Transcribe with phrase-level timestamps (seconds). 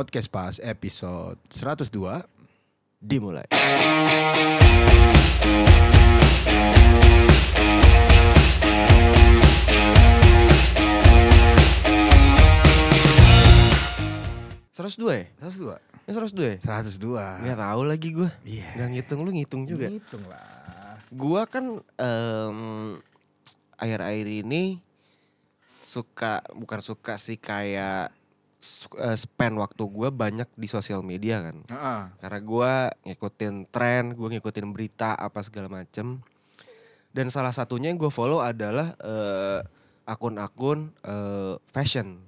[0.00, 1.92] Podcast Pas episode 102
[3.04, 3.44] Dimulai.
[14.72, 15.24] Seratus dua ya?
[15.44, 15.68] 102
[16.08, 16.56] Ini seratus dua ya?
[16.64, 18.30] 102 Nggak tahu lagi gue.
[18.48, 19.92] Iya Nggak ngitung lu ngitung juga.
[19.92, 21.76] Hitung lah Gua kan
[23.76, 24.80] akhir-akhir ini
[25.84, 28.16] suka bukan suka sih kayak
[29.16, 31.56] spend waktu gua banyak di sosial media kan.
[31.64, 32.02] Heeh.
[32.20, 32.72] Karena gua
[33.02, 36.20] ngikutin tren, gua ngikutin berita apa segala macem.
[37.10, 39.58] Dan salah satunya yang gue follow adalah eh,
[40.06, 42.22] akun-akun eh, fashion,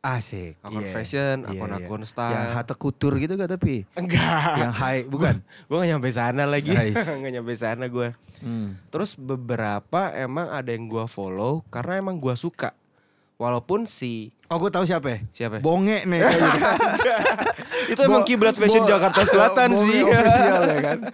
[0.00, 0.92] Asik akun Iya.
[0.92, 2.08] fashion, Iya, akun-akun iya.
[2.08, 2.32] style.
[2.32, 5.34] Yang hatta kutur gitu gak tapi Enggak, Yang high bukan
[5.68, 7.00] gue gak nyampe sana lagi, Nice.
[7.20, 8.08] nggak nyampe sana gue.
[8.40, 8.88] hmm.
[8.88, 12.72] Terus beberapa emang ada yang gua follow karena emang gua suka.
[13.40, 15.56] Walaupun si Oh gue tahu siapa ya siapa?
[15.58, 16.52] Bonge nih kayaknya.
[17.92, 20.00] itu emang kiblat fashion Bo- Jakarta Selatan Bonge sih.
[20.04, 20.98] official ya kan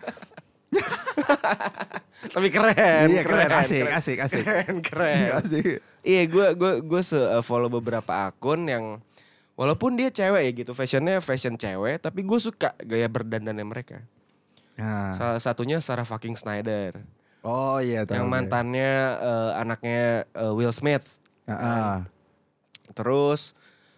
[2.27, 3.95] Tapi keren, Iya keren, asik, keren.
[3.95, 4.43] asik, asik.
[4.43, 5.29] Keren, keren.
[5.39, 5.79] Asik.
[6.03, 8.99] iya, gua se uh, follow beberapa akun yang
[9.55, 14.03] walaupun dia cewek ya gitu, fashionnya fashion cewek, tapi gue suka gaya berdandannya mereka.
[14.75, 15.15] Nah.
[15.15, 17.01] Salah satunya Sarah fucking Snyder,
[17.41, 18.35] Oh iya tahu yang gue.
[18.35, 20.03] mantannya uh, anaknya
[20.35, 21.17] uh, Will Smith.
[21.47, 22.03] Heeh.
[22.97, 23.53] Terus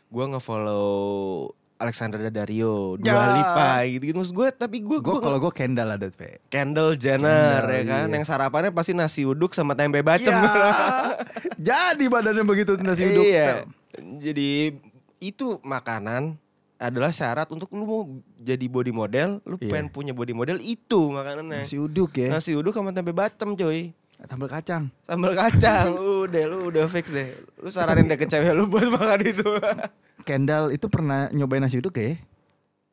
[0.09, 3.15] gue ngefollow Alexander Daddario, Ya.
[3.15, 4.19] Dua Lipa gitu-gitu.
[4.19, 6.43] Maksud gue, tapi gue Gue kalau gue Kendall ada pe.
[6.51, 8.15] Kendall Jenner Kendall, ya kan, iya.
[8.19, 10.35] yang sarapannya pasti nasi uduk sama tempe bacem.
[10.35, 10.75] Ya.
[11.71, 13.23] Jadi badannya begitu nasi uduk.
[13.23, 13.63] iya.
[13.95, 14.75] Jadi
[15.19, 16.35] itu makanan
[16.79, 18.03] adalah syarat untuk lu mau
[18.39, 19.67] jadi body model, lu Iya.
[19.71, 21.62] pengen punya body model itu makanannya.
[21.62, 22.31] Nasi uduk ya.
[22.31, 23.95] Nasi uduk sama tempe bacem coy.
[24.19, 24.91] Sambal kacang.
[25.07, 27.39] Sambal kacang, udah lu udah fix deh.
[27.63, 29.47] Lu saranin deh ke cewek lu buat makan itu.
[30.29, 32.19] Kendall itu pernah nyobain nasi uduk ya?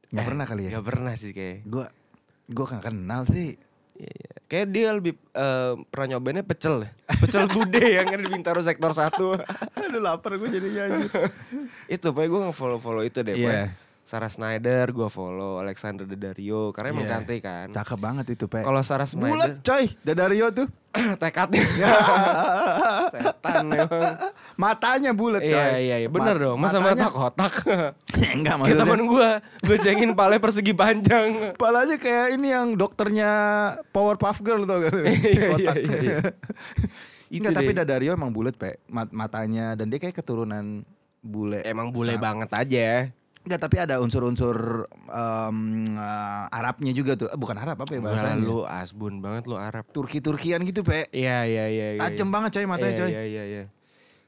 [0.08, 0.78] Gak Eh, pernah kali ya?
[0.78, 1.66] Gak pernah sih kayak.
[1.66, 1.86] Gue
[2.46, 3.58] gue gak kenal sih.
[3.96, 4.32] Iya, iya.
[4.46, 6.86] Kayak dia lebih eh, pernah nyobainnya pecel.
[7.10, 9.18] Pecel bude yang ada di Bintaro sektor 1.
[9.82, 11.10] Aduh lapar gue jadinya anjir.
[11.88, 13.34] itu pokoknya gue nge-follow-follow itu deh.
[13.34, 13.68] Pokoknya.
[14.06, 17.12] Sarah Snyder gue follow, Alexander Daddario karena emang Iya.
[17.12, 17.68] cantik kan.
[17.68, 18.62] Cakep banget itu pe.
[18.62, 19.86] Kalau Sarah Bulat Snyder coy.
[20.00, 20.70] Dadario tuh.
[21.20, 21.60] tekadnya
[23.12, 24.14] setan emang.
[24.56, 25.50] Matanya bulat coy.
[25.50, 26.58] Iya iya iya bener Ma- dong.
[26.58, 27.54] Masa matanya- mata kotak?
[28.38, 29.10] Enggak Kayak temen maksudnya.
[29.10, 29.30] gue,
[29.66, 31.30] gue cengin pale persegi panjang.
[31.56, 33.32] Palanya kayak ini yang dokternya
[33.90, 34.94] Powerpuff Girl tau gak?
[35.02, 35.76] Iya, iya, Kotak.
[35.76, 36.18] iya, iya.
[37.28, 37.74] Itu tapi.
[37.74, 38.78] Dadario emang bulat pe.
[38.86, 40.86] Mat- matanya dan dia kayak keturunan
[41.20, 41.66] bule.
[41.66, 43.10] Emang bule Sa- banget aja.
[43.46, 45.58] Enggak, tapi ada unsur-unsur em,
[45.94, 47.30] eh, Arabnya juga tuh.
[47.30, 48.42] Eh, Bukan Arab apa ya bahasanya?
[48.42, 49.86] lu asbun banget lu Arab.
[49.94, 51.06] Turki-Turkian gitu, Pe.
[51.14, 51.88] Iya iya iya.
[51.96, 52.34] iya, Tajem iya.
[52.34, 53.10] banget coy matanya Iya, coy.
[53.14, 53.64] Iya iya iya.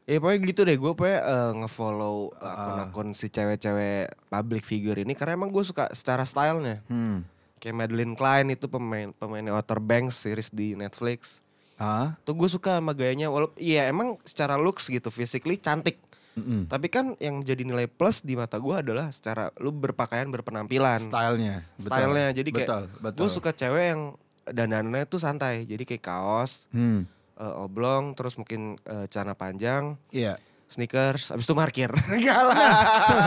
[0.07, 5.35] Ya pokoknya gitu deh, gue pokoknya eh, nge-follow akun-akun si cewek-cewek public figure ini karena
[5.35, 6.79] emang gue suka secara stylenya.
[6.87, 7.25] Hmm.
[7.57, 11.41] Kayak Madeline Klein itu pemain pemainnya Outer Banks series di Netflix.
[11.75, 12.15] Ah.
[12.23, 15.97] Tuh gue suka sama gayanya, walaupun iya emang secara looks gitu, physically cantik.
[16.37, 16.69] Mm-mm.
[16.69, 21.01] Tapi kan yang jadi nilai plus di mata gue adalah secara lu berpakaian berpenampilan.
[21.01, 21.65] Stylenya.
[21.75, 21.89] betul.
[21.89, 23.17] Stylenya jadi kayak betul, betul.
[23.17, 24.01] gue suka cewek yang
[24.45, 25.65] dandanannya tuh santai.
[25.65, 27.09] Jadi kayak kaos, Hmm.
[27.35, 30.37] eh, oblong, terus mungkin eh, celana panjang, Iya.
[30.67, 31.89] sneakers, abis itu parkir.
[32.13, 32.69] Enggak lah.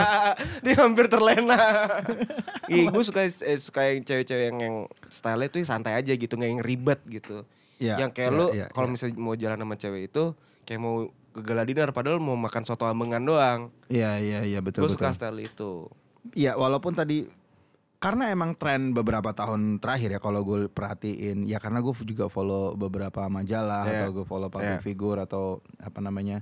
[0.65, 1.59] Dia hampir terlena.
[2.71, 4.75] Iya, gue suka eh, suka yang cewek-cewek yang yang
[5.11, 7.43] style itu santai aja gitu, nggak yang ribet gitu.
[7.75, 8.93] Iya, yang kayak iya, lu iya, kalau iya.
[8.95, 10.23] misalnya mau jalan sama cewek itu
[10.63, 13.59] kayak mau ke gala dinner padahal mau makan soto ambengan doang.
[13.87, 14.99] Iya, iya, iya betul Gue betul.
[15.01, 15.87] suka style itu.
[16.35, 17.25] Iya, walaupun tadi
[17.97, 22.73] karena emang tren beberapa tahun terakhir ya kalau gue perhatiin ya karena gue juga follow
[22.73, 23.93] beberapa majalah Iya.
[24.01, 24.83] atau gue follow public Iya.
[24.83, 25.43] figure atau
[25.77, 26.41] apa namanya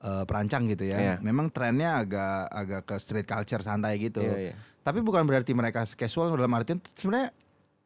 [0.00, 0.96] eh, perancang gitu ya.
[1.00, 1.14] Iya.
[1.20, 4.20] Memang trennya agak agak ke street culture santai gitu.
[4.20, 4.54] Iya, iya.
[4.80, 7.32] Tapi bukan berarti mereka casual dalam artian sebenarnya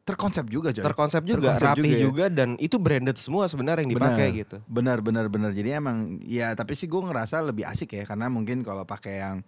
[0.09, 0.81] terkonsep juga coy.
[0.81, 2.33] Terkonsep juga, Terkonsep rapi juga juga, ya.
[2.33, 4.39] dan itu branded semua sebenarnya yang dipakai Benar.
[4.41, 4.57] gitu.
[4.65, 5.51] Benar benar benar.
[5.51, 9.45] Jadi emang ya tapi sih gue ngerasa lebih asik ya karena mungkin kalau pakai yang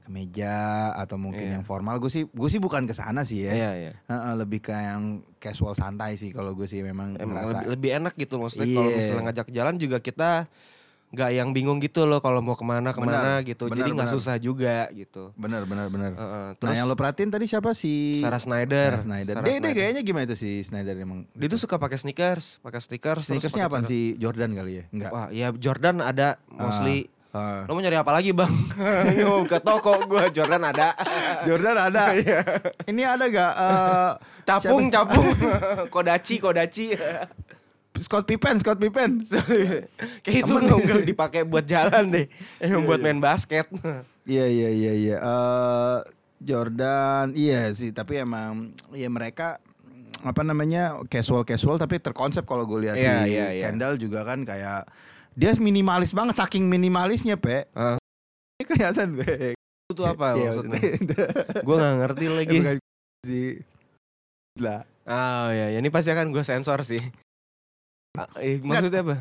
[0.00, 0.56] kemeja
[0.92, 1.54] atau mungkin Iya.
[1.54, 3.52] yang formal gue sih gue sih bukan ke sana sih ya.
[3.52, 3.92] Iya, iya.
[4.02, 7.46] Heeh, lebih ke yang casual santai sih kalau gue sih memang Emang ngerasa.
[7.54, 8.96] lebih, lebih enak gitu maksudnya kalau Iya.
[8.96, 10.30] misalnya ngajak jalan juga kita
[11.10, 13.66] nggak yang bingung gitu loh kalau mau ke mana ke mana Benar, gitu.
[13.66, 15.34] benar, Jadi nggak susah juga gitu.
[15.34, 16.14] Benar benar benar.
[16.14, 18.14] Heeh, Nah terus yang lo perhatiin tadi siapa sih?
[18.16, 18.94] Sarah Snyder.
[18.94, 19.34] Sarah Snyder.
[19.34, 19.74] Sarah dia, dia Snyder.
[19.76, 21.26] gayanya gimana itu si Snyder emang?
[21.32, 23.26] Dia tuh suka pakai sneakers, pakai sneakers.
[23.26, 24.84] Sneakersnya apa si Jordan kali ya?
[24.88, 25.10] Enggak.
[25.10, 27.10] Wah, ya Jordan ada mostly.
[27.30, 27.62] Ah.
[27.62, 28.50] Lo mau nyari apa lagi bang?
[29.22, 30.94] Mau ke toko gue Jordan ada.
[31.46, 32.10] Jordan ada.
[32.90, 33.52] Ini ada gak?
[33.54, 34.10] eh,
[34.42, 35.30] Capung, capung.
[35.86, 36.90] kodaci, kodaci.
[38.00, 39.20] Scott Pippen, Scott Pippen.
[40.24, 42.26] Kayak itu nggak dipakai buat jalan deh.
[42.64, 43.68] Emang buat main basket.
[44.24, 45.16] Iya iya iya iya.
[45.18, 45.98] Eh,
[46.40, 49.60] Jordan, iya sih, tapi emang ya mereka
[50.20, 53.64] apa namanya casual casual tapi terkonsep kalau gue lihat Iya, si iya, iya.
[53.68, 54.84] Kendall juga kan kayak
[55.32, 57.96] dia minimalis banget saking minimalisnya pe Ah.
[58.60, 59.56] ini kelihatan pe
[59.88, 60.80] Itu apa Iya, maksudnya?
[61.60, 62.56] gue nggak ngerti lagi.
[63.24, 63.40] Si
[64.60, 67.00] lah Oh ya, ya, ini pasti akan gue sensor sih.
[68.10, 69.16] Ah, eh, maksudnya apa?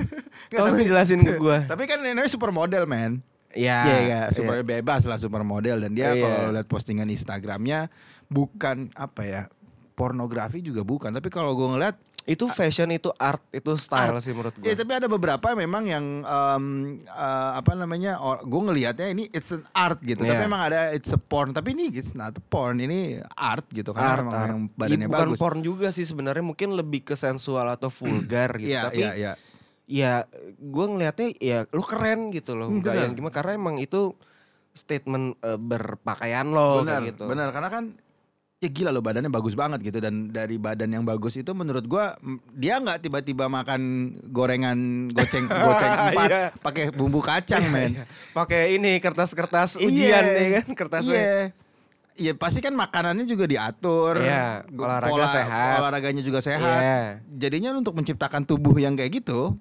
[0.52, 1.58] Tapi, jelasin ke gue.
[1.64, 3.22] tapi kan namanya supermodel man
[3.52, 3.78] Iya.
[3.84, 6.20] Iya iya, super bebas lah supermodel dan dia Iya.
[6.20, 7.88] kalau lihat postingan Instagramnya
[8.26, 9.42] bukan apa ya
[9.92, 14.54] pornografi juga bukan tapi kalau gue ngeliat Itu fashion, itu art, itu style sih menurut
[14.54, 14.64] gue.
[14.64, 16.64] ya tapi ada beberapa memang yang em,
[17.02, 20.42] eh, apa namanya gue ngelihatnya ini it's an art gitu tapi Iya.
[20.42, 24.22] memang ada it's a porn tapi ini it's not a porn ini art gitu art,
[24.22, 24.48] memang art.
[24.48, 28.70] yang badannya bukan bagus porn juga sih sebenarnya mungkin lebih ke sensual atau vulgar gitu.
[28.70, 29.32] Iya Tapi iya iya
[29.82, 30.12] ya
[30.56, 32.70] gue ngelihatnya ya lu keren gitu loh.
[32.70, 34.14] Hmm, Enggak yang gimana karena emang itu
[34.72, 37.28] statement eh, berpakaian lo benar gitu.
[37.28, 37.84] benar karena kan
[38.62, 42.14] ya gila loh badannya bagus banget gitu dan dari badan yang bagus itu menurut gua
[42.52, 43.80] dia nggak tiba-tiba makan
[44.24, 44.78] gorengan
[45.10, 46.42] goceng goceng empat Iya.
[46.56, 49.84] pakai bumbu kacang men Pakai ini kertas-kertas Iya.
[49.84, 51.10] ujian ya kan kertasnya.
[51.12, 51.38] iya
[52.12, 55.80] Iya pasti kan makanannya juga diatur Iya, olahraga pola- sehat.
[55.80, 57.02] olahraganya juga sehat Iya.
[57.26, 59.58] jadinya untuk menciptakan tubuh yang kayak gitu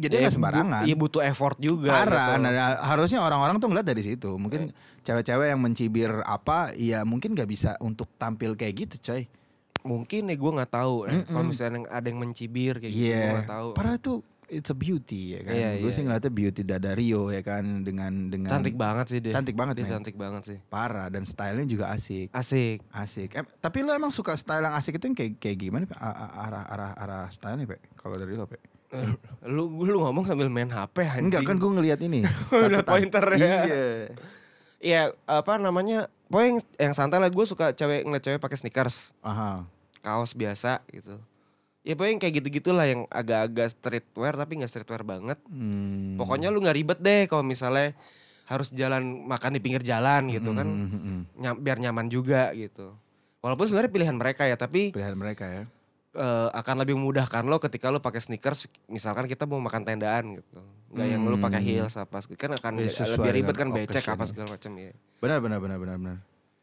[0.00, 1.92] jadi nggak Ya, sembarangan Iya butuh effort juga.
[1.92, 2.42] parah gitu.
[2.42, 2.52] nah,
[2.82, 7.76] harusnya orang-orang tuh ngeliat dari situ mungkin cewek-cewek yang mencibir apa ya mungkin nggak bisa
[7.78, 9.24] untuk tampil kayak gitu coy
[9.80, 11.08] Mungkin ya gue nggak tahu.
[11.08, 11.24] ya.
[11.24, 11.48] Kalau Mm-mm.
[11.48, 13.68] misalnya ada yang mencibir kayak gitu gue Iya, nggak tahu.
[13.72, 14.12] padahal itu
[14.46, 15.52] it's a beauty ya kan.
[15.54, 16.04] Iya, Gue iya, sih iya.
[16.04, 19.32] ngeliatnya beauty dada Rio ya kan dengan dengan Cantik banget sih dia.
[19.32, 19.92] Cantik banget, Dia men.
[19.94, 20.58] cantik banget sih.
[20.66, 22.28] parah dan stylenya juga asik.
[22.28, 22.84] Asik.
[22.92, 23.32] Asik.
[23.32, 25.84] Em, tapi lo emang suka style yang asik itu yang kayak kayak gimana?
[25.96, 27.80] Arah arah arah stylenya, Pe?
[27.94, 28.60] Kalau dari lo, Pe?
[29.56, 31.30] Lu lu ngomong sambil main HP anjing.
[31.30, 32.26] Enggak kan gue ngeliat ini.
[32.66, 33.38] Udah pointer ya.
[33.38, 33.84] Iya.
[34.80, 36.08] Iya, apa namanya?
[36.32, 39.66] Pokoknya yang, yang santai lah gue suka cewek ngeliat cewek pakai sneakers, Aha.
[40.00, 41.20] kaos biasa gitu.
[41.80, 45.40] Ya pokoknya yang kayak gitu-gitulah yang agak-agak streetwear tapi nggak streetwear banget.
[45.48, 46.16] Hmm.
[46.16, 47.92] Pokoknya lu nggak ribet deh kalau misalnya
[48.46, 50.66] harus jalan makan di pinggir jalan gitu kan.
[50.66, 51.22] Hmm, hmm, hmm.
[51.40, 52.94] Nyam- biar nyaman juga gitu.
[53.40, 55.64] Walaupun sebenarnya pilihan mereka ya, tapi Pilihan mereka ya.
[56.14, 58.66] Eh, akan lebih memudahkan lo ketika lo pakai sneakers.
[58.90, 60.60] Misalkan kita mau makan tendaan gitu,
[60.90, 61.68] nggak yang lo pakai Hmm.
[61.68, 64.90] heels apa kan akan Ya, lebih ribet kan becek apa segala macam ya.
[65.22, 66.18] Benar benar benar benar benar.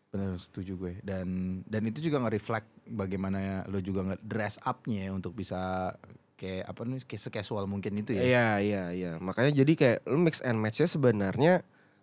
[0.07, 0.93] Benar setuju gue.
[1.03, 5.91] Dan dan itu juga nge-reflect bagaimana lo juga nge-dress up-nya ya untuk bisa
[6.37, 8.21] kayak apa nih kayak casual mungkin itu ya.
[8.23, 9.11] Iya iya iya.
[9.19, 11.53] Makanya jadi kayak lo mix and matchnya sebenarnya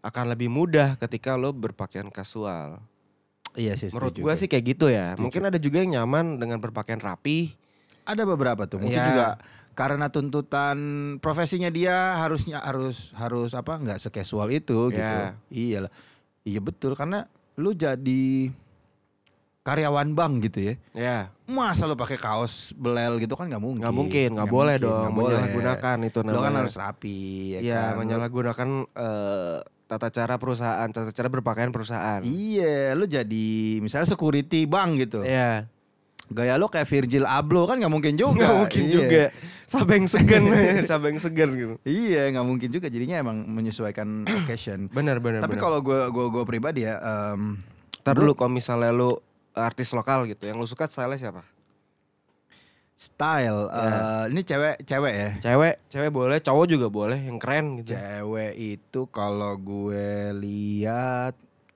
[0.05, 2.85] akan lebih mudah ketika lo berpakaian kasual.
[3.55, 3.89] Iya sih.
[3.89, 5.07] Menurut setuju gue sih kayak gitu ya.
[5.11, 5.23] Setuju.
[5.23, 7.55] Mungkin ada juga yang nyaman dengan berpakaian rapi.
[8.03, 8.79] ada beberapa tuh.
[8.79, 9.09] Mungkin Iya.
[9.09, 9.27] juga
[9.73, 10.77] karena tuntutan
[11.19, 15.01] profesinya dia harusnya harus harus apa nggak sekasual itu gitu.
[15.01, 15.41] Iya.
[15.49, 15.93] Iyalah.
[16.43, 17.25] Iya betul karena
[17.55, 18.53] lu jadi
[19.63, 20.75] karyawan bank gitu ya.
[20.93, 23.81] Ya, Masa lu pakai kaos belel gitu kan nggak mungkin.
[23.81, 25.33] nggak mungkin, nggak boleh mungkin, dong nggak boleh.
[25.33, 26.59] menyalahgunakan itu Lu kan namanya.
[26.61, 27.17] harus rapi
[27.49, 27.93] ya Iya, kan?
[27.97, 32.21] Menyalahgunakan eh, tata cara perusahaan, tata cara berpakaian perusahaan.
[32.21, 33.49] Iya, lu jadi
[33.79, 35.21] misalnya security bank gitu.
[35.23, 35.69] Iya,
[36.25, 38.49] Gaya lu kayak Virgil Abloh kan nggak mungkin juga.
[38.49, 38.93] nggak mungkin Iya.
[38.97, 39.23] juga.
[39.69, 40.45] Sabeng segan,
[40.89, 41.75] sabeng segan gitu.
[41.85, 42.89] Iya, nggak mungkin juga.
[42.89, 44.89] Jadinya emang menyesuaikan occasion.
[44.89, 46.97] Benar, benar, Tapi kalau gue gua gua pribadi ya,
[47.37, 47.61] em,
[48.01, 49.21] Ntar dulu kalau misalnya lu
[49.53, 51.45] artis lokal gitu, yang lu suka style siapa?
[52.95, 53.83] Style, Ya.
[53.83, 55.31] eh, ini cewek cewek ya.
[55.43, 57.93] Cewek, cewek boleh, cowok juga boleh, yang keren gitu.
[57.93, 61.35] Cewek itu kalau gue lihat,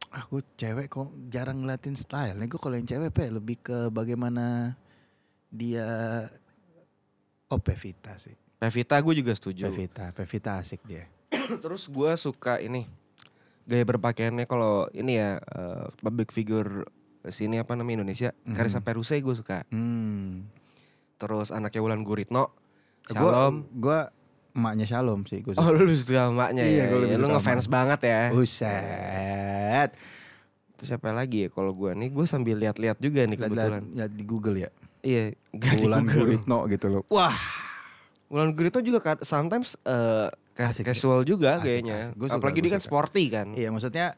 [0.09, 2.35] aku cewek kok jarang ngeliatin style.
[2.35, 4.79] Nih gue kalau yang cewek pe lebih ke bagaimana
[5.49, 5.87] dia,
[7.47, 8.37] oh Pevita sih.
[8.57, 9.69] Pevita gue juga setuju.
[9.69, 11.07] Pevita, Pevita asik dia.
[11.63, 12.87] Terus gue suka ini
[13.65, 16.89] gaya berpakaiannya kalau ini ya eh, public figure
[17.29, 18.55] sini apa namanya Indonesia, Mhm.
[18.55, 19.67] Carissa Peruse gue suka.
[19.69, 20.49] Hmm.
[21.19, 22.55] Terus anaknya Wulan Guritno,
[23.11, 23.67] Shalom.
[23.75, 24.07] Gue
[24.55, 25.43] emaknya Shalom sih.
[25.43, 28.31] Gua Oh lu suka emaknya Iya, ya, ya, lu ngefans banget ya.
[28.31, 29.91] Buset.
[30.79, 33.83] Terus siapa lagi ya kalau gue nih gue sambil lihat-lihat juga nih kebetulan.
[33.91, 34.71] Lihat, lihat di Google ya.
[35.03, 36.23] Iya, gak di Bulan Google.
[36.23, 37.03] Guritno gitu loh.
[37.11, 37.35] Wah.
[38.31, 39.75] Wulan Guritno juga sometimes
[40.59, 42.15] Asik, casual juga Asik, kayaknya.
[42.15, 42.19] asik.
[42.19, 43.47] Gua suka, Apalagi gua dia kan sporty kan.
[43.59, 44.15] Iya maksudnya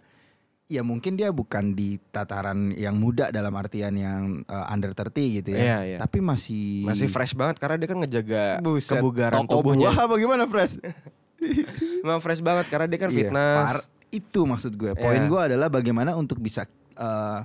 [0.71, 5.51] ya mungkin dia bukan di tataran yang muda dalam artian yang uh, under 30 gitu
[5.51, 5.59] ya.
[5.59, 5.99] Iya, iya.
[5.99, 9.91] Tapi masih Masih fresh banget karena dia kan ngejaga Buset, kebugaran toko tubuhnya.
[9.91, 10.79] buah apa gimana fresh?
[12.05, 13.67] Emang fresh banget karena dia kan Iya, fitness.
[13.67, 14.93] par- itu maksud gue.
[14.95, 15.27] Poin Iya.
[15.27, 17.43] gue adalah bagaimana untuk bisa uh,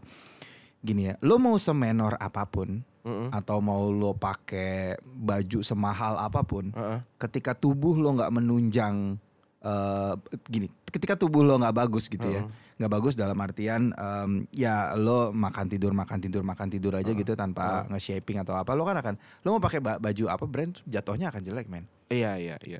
[0.79, 1.17] gini ya.
[1.19, 3.29] Lo mau semenor apa pun Mm-mm.
[3.29, 6.99] atau mau lo pakai baju semahal apa pun, Heeh.
[7.17, 9.21] ketika tubuh lo nggak menunjang
[9.61, 10.13] eh,
[10.43, 12.64] gini, ketika tubuh lo nggak bagus gitu ya, Heeh.
[12.75, 17.31] Nggak bagus dalam artian em, ya lo makan tidur makan tidur makan tidur aja gitu
[17.33, 21.29] tanpa nge-shaping atau apa lo kan akan lo mau pakai ba- baju apa brand jatuhnya
[21.29, 22.79] akan jelek men Iya iya iya.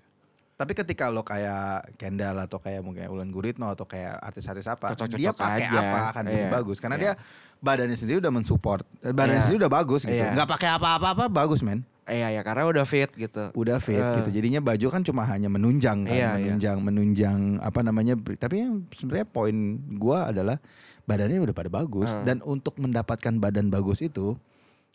[0.54, 5.16] tapi ketika lo kayak Kendall atau kayak mungkin Ulan Guritno atau kayak artis-artis apa Cocok-cocok
[5.16, 5.80] dia pakai aja.
[5.82, 7.04] apa akan lebih Iya, bagus karena iya.
[7.06, 7.12] dia
[7.58, 9.46] badannya sendiri udah mensupport eh, badannya Iya.
[9.46, 10.32] sendiri udah bagus gitu Iya.
[10.32, 13.50] nggak pakai apa-apa apa bagus men Iya ya karena udah fit gitu.
[13.52, 14.22] udah fit Eh.
[14.22, 16.54] gitu jadinya baju kan cuma hanya menunjang kan Iya, iya.
[16.54, 19.56] menunjang menunjang apa namanya tapi yang sebenarnya poin
[19.92, 20.62] gua adalah
[21.04, 22.22] badannya udah pada bagus Eh.
[22.24, 24.38] dan untuk mendapatkan badan bagus itu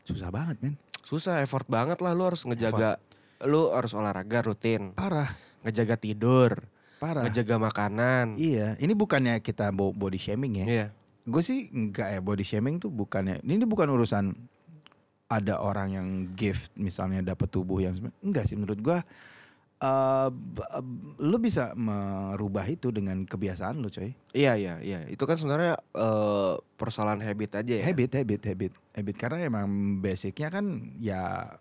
[0.02, 3.00] susah banget men Susah effort banget lah lu harus ngejaga
[3.42, 6.62] lu harus olahraga rutin, parah ngejaga tidur,
[6.96, 8.36] parah ngejaga makanan.
[8.36, 10.86] iya ini bukannya kita bo- body shaming ya Iya.
[11.30, 14.34] Gue sih enggak ya body shaming tuh bukannya ini bukan urusan
[15.30, 18.98] ada orang yang gift misalnya dapat tubuh yang enggak sih menurut gua
[20.28, 20.84] b- eh,
[21.24, 24.98] lu bisa merubah itu dengan kebiasaan lu coy Iya iya iya.
[25.08, 27.84] Itu kan sebenarnya eh, persoalan habit aja ya.
[27.88, 29.70] habit habit habit habit karena emang
[30.04, 31.56] basicnya kan ya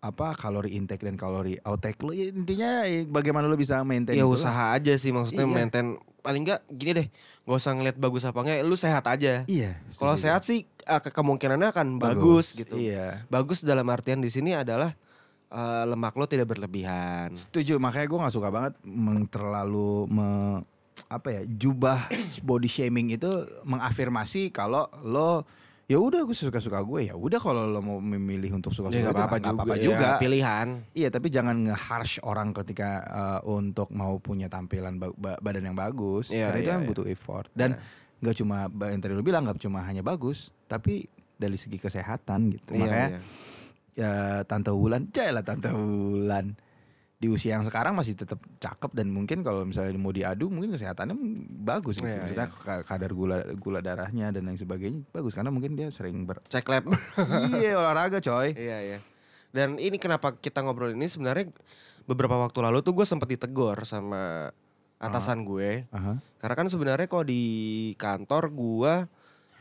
[0.00, 4.24] apa kalori intake dan kalori outtake lu ya, intinya eh, bagaimana lu bisa maintain Ya
[4.24, 4.40] itu lah.
[4.40, 5.52] usaha aja sih maksudnya Iya.
[5.54, 5.86] maintain
[6.20, 7.06] paling enggak gini deh,
[7.44, 9.44] nggak usah ngeliat bagus apa enggak, lu sehat aja.
[9.46, 12.72] iya Kalau sehat sih eh, ke- kemungkinannya akan bagus, gitu.
[12.74, 14.96] iya Bagus dalam artian di sini adalah
[15.50, 17.36] eh, lemak lo tidak berlebihan.
[17.36, 20.64] Setuju, makanya gue nggak suka banget meng terlalu me-
[21.08, 22.08] apa ya jubah
[22.40, 23.28] body shaming itu
[23.64, 25.44] mengafirmasi kalau lo
[25.90, 29.02] ya udah gue suka suka gue ya udah kalau lo mau memilih untuk suka suka
[29.02, 30.08] Ya apa-apa juga, apa-apa ya, juga.
[30.22, 30.66] pilihan.
[30.94, 35.74] Iya tapi jangan nge-harsh orang ketika uh, untuk mau punya tampilan ba- ba- badan yang
[35.74, 36.88] bagus Iya, karena itu iya, kan iya.
[36.94, 37.70] butuh effort dan
[38.22, 38.56] nggak cuma
[38.86, 43.08] yang tadi lo bilang nggak cuma hanya bagus tapi dari segi kesehatan gitu Iya, makanya
[43.10, 43.20] iya.
[43.98, 44.10] ya
[44.46, 46.54] tante Wulan, lah tante Wulan
[47.20, 51.12] di usia yang sekarang masih tetap cakep dan mungkin kalau misalnya mau diadu mungkin kesehatannya
[51.60, 52.08] bagus gitu.
[52.08, 56.24] Iya, Maksudnya ka- kadar gula gula darahnya dan lain sebagainya bagus karena mungkin dia sering
[56.24, 56.88] ber Cek lab.
[57.60, 58.56] iya olahraga coy.
[58.56, 58.98] Iya iya.
[59.52, 61.52] Dan ini kenapa kita ngobrol ini sebenarnya
[62.08, 64.48] beberapa waktu lalu tuh gue sempat ditegur sama
[64.96, 65.84] atasan gue.
[65.92, 66.24] Aha.
[66.40, 67.42] Karena kan sebenarnya kalau di
[68.00, 68.92] kantor gue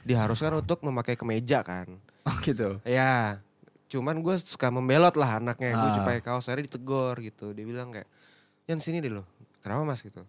[0.08, 2.00] diharuskan untuk memakai kemeja kan.
[2.24, 2.80] Oh gitu.
[2.88, 3.44] Ya,
[3.90, 5.74] cuman gue suka membelot lah anaknya.
[5.74, 6.06] Gue Ah.
[6.06, 7.52] pakai kaos akhirnya ditegur gitu.
[7.52, 8.08] Dia bilang kayak,
[8.70, 9.26] Yan sini deh lo.
[9.60, 10.22] Kenapa mas gitu?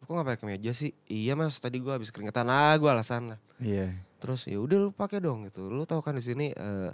[0.00, 0.92] Kok gak pakai kemeja sih?
[1.06, 2.44] Iya mas, tadi gue habis keringetan.
[2.46, 3.40] Ah, gue alasan lah.
[3.56, 3.96] Iya.
[4.20, 5.72] Terus ya udah lu pakai dong gitu.
[5.72, 6.92] Lu tahu kan di sini eh,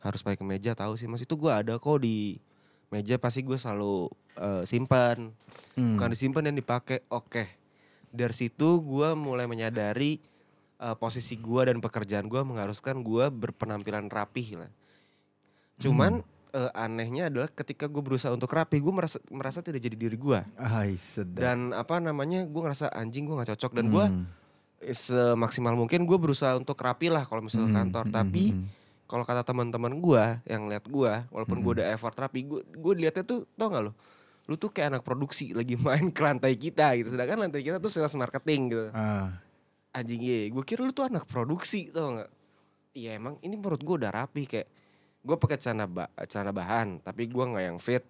[0.00, 1.20] harus pakai kemeja tahu sih mas.
[1.20, 2.40] Itu gue ada kok di
[2.88, 5.36] meja pasti gue selalu eh, simpan.
[5.76, 5.96] Hmm.
[5.96, 7.04] Bukan disimpan dan dipakai.
[7.12, 7.44] Oke.
[8.08, 10.16] Dari situ gue mulai menyadari
[10.80, 14.72] eh, posisi gue dan pekerjaan gue mengharuskan gue berpenampilan rapih lah.
[15.78, 20.16] Cuman eh, anehnya adalah ketika gue berusaha untuk rapi, gue merasa merasa tidak jadi diri
[20.16, 20.40] gue.
[21.32, 24.24] Dan apa namanya, gue ngerasa anjing gue nggak cocok dan gue Hmm.
[24.82, 28.04] semaksimal mungkin gue berusaha untuk rapi lah kalau misalnya Hmm, kantor.
[28.04, 28.64] hmm, Tapi hmm,
[29.06, 31.78] kalau kata teman-teman gue yang lihat gue, walaupun gue Hmm.
[31.78, 33.92] udah effort rapi, gue gue lihatnya tuh tau gak lo?
[34.44, 37.14] Lu tuh kayak anak produksi lagi main ke lantai kita gitu.
[37.14, 38.86] Sedangkan lantai kita tuh sales marketing gitu.
[38.90, 39.38] Ah.
[39.92, 42.30] Anjing iya, gue kira lu tuh anak produksi tau gak?
[42.92, 44.68] Iya emang ini menurut gue udah rapi kayak
[45.22, 48.02] gue pakai celana ba celana bahan tapi gue nggak yang fit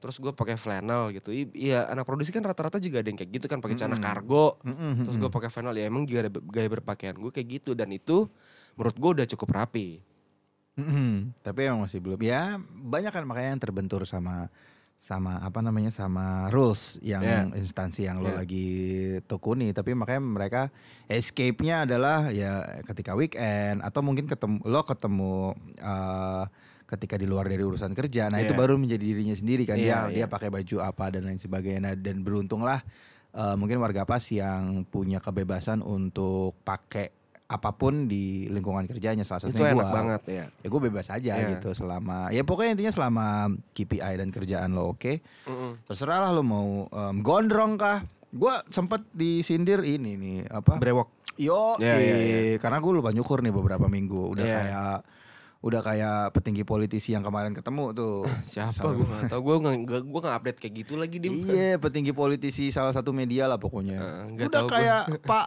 [0.00, 3.30] terus gue pakai flannel gitu I- iya anak produksi kan rata-rata juga ada yang kayak
[3.30, 4.06] gitu kan pakai celana Mm-mm.
[4.06, 5.22] kargo Hmm, hmm, terus hmm.
[5.22, 8.26] gue pakai flannel ya emang gaya, gaya berpakaian gue kayak gitu dan itu
[8.74, 10.00] menurut gue udah cukup rapi
[10.78, 11.36] Mm-mm.
[11.44, 12.16] Tapi emang masih belum.
[12.24, 14.48] Ya banyak kan makanya yang terbentur sama
[15.00, 17.44] sama apa namanya sama rules yang Yeah.
[17.56, 18.38] instansi yang lo Yeah.
[18.44, 18.68] lagi
[19.24, 19.72] tekuni.
[19.72, 20.62] Tapi makanya mereka
[21.08, 26.44] escape-nya adalah ya ketika weekend atau mungkin ketemu lo ketemu eh,
[26.84, 28.28] ketika di luar dari urusan kerja.
[28.28, 28.60] Nah itu Yeah.
[28.60, 29.80] baru menjadi dirinya sendiri kan.
[29.80, 30.30] Yeah, dia dia yeah.
[30.30, 31.80] pakai baju apa dan lain sebagainya.
[31.80, 32.84] Nah, dan beruntunglah
[33.32, 37.19] eh, mungkin warga pas yang punya kebebasan untuk pakai
[37.50, 39.90] apa pun di lingkungan kerjanya salah itu satunya enak gua.
[39.92, 40.44] banget ya.
[40.54, 41.48] Ya gue bebas aja Iya.
[41.52, 43.26] gitu selama ya pokoknya intinya selama
[43.68, 45.18] KPI dan kerjaan lo oke
[45.82, 48.06] terserah lah lo mau em, gondrong kah.
[48.28, 50.78] Gue sempet disindir ini nih apa?
[50.78, 51.10] Brewok.
[51.34, 54.30] Yo Iya, iya, eh, karena gue lupa nyukur nih beberapa minggu.
[54.30, 54.56] Udah Iya.
[54.60, 54.98] kayak
[55.60, 58.22] udah kayak petinggi politisi yang kemarin ketemu tuh.
[58.46, 59.40] Siapa Salah- gue nggak tahu.
[59.42, 63.44] Gue nggak gue nggak update kayak gitu lagi di iya petinggi politisi salah satu media
[63.44, 63.98] lah pokoknya.
[63.98, 64.74] Eh, nggak udah tahu gua.
[64.78, 65.46] kayak pak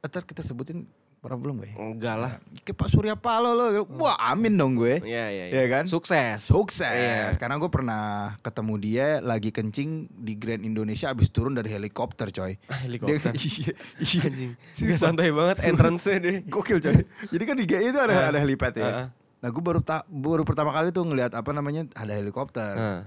[0.00, 0.86] ntar kita sebutin
[1.18, 2.32] pernah belum gue enggak lah
[2.62, 5.84] kayak Pak Surya Paloh lo wah amin dong gue Iya iya Iya kan?
[5.84, 6.38] Sukses.
[6.40, 6.86] Sukses.
[6.86, 7.34] Iya.
[7.34, 8.02] Karena gue pernah
[8.38, 12.54] ketemu dia lagi kencing di Grand Indonesia abis turun dari helikopter coy.
[12.86, 13.34] Helikopter.
[13.34, 14.20] Dia- iya, iya.
[14.22, 14.52] Anjing.
[14.86, 16.36] Gak santai banget entrance-nya deh.
[16.44, 17.02] Gokil coy.
[17.26, 18.28] Jadi kan di GI itu ada Ah.
[18.28, 18.84] ada helipad ya.
[18.84, 19.08] Ah, ah.
[19.38, 22.72] Nah gue baru tak baru pertama kali tuh ngelihat apa namanya ada helikopter.
[22.72, 23.02] Nah,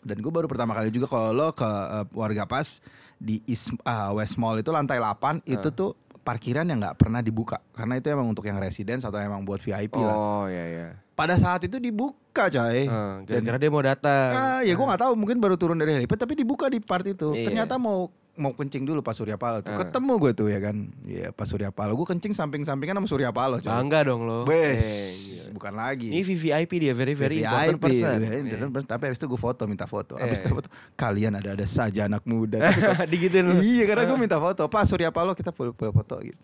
[0.00, 2.80] Dan gue baru pertama kali juga kalau lo ke eh, warga pas
[3.16, 7.58] di East, ah, West Mall itu lantai 8 itu tuh parkiran yang nggak pernah dibuka
[7.72, 10.14] karena itu emang untuk yang residence atau emang buat VIP lah.
[10.14, 10.86] Oh iya iya.
[11.16, 12.88] Pada saat itu dibuka coy.
[12.88, 14.32] Eh, Gara-gara dia mau datang.
[14.32, 17.36] Ah, ya gue nggak tahu mungkin baru turun dari helipad tapi dibuka di part itu.
[17.36, 17.52] Iya.
[17.52, 19.70] Ternyata mau mau kencing dulu pas Surya Paloh tuh.
[19.70, 19.78] Ah.
[19.80, 20.76] Ketemu gue tuh ya kan.
[21.02, 21.92] Iya pas Surya Paloh.
[21.92, 23.68] Gue kencing samping-sampingan sama Surya Paloh coy.
[23.68, 24.44] Bangga dong lo.
[24.44, 25.10] Wes, Eh,
[25.44, 25.50] gila.
[25.52, 26.08] bukan lagi.
[26.08, 28.16] Ini VVIP dia, very very VIP, important person.
[28.16, 28.88] iya, important person.
[28.88, 30.14] Tapi abis itu gue foto, minta foto.
[30.14, 30.42] Abis Eh.
[30.42, 32.60] itu foto, kalian ada-ada saja anak muda.
[33.10, 33.54] Digituin lu.
[33.60, 34.62] iya, karena gue minta foto.
[34.64, 36.38] Pak Surya Paloh kita boleh foto gitu.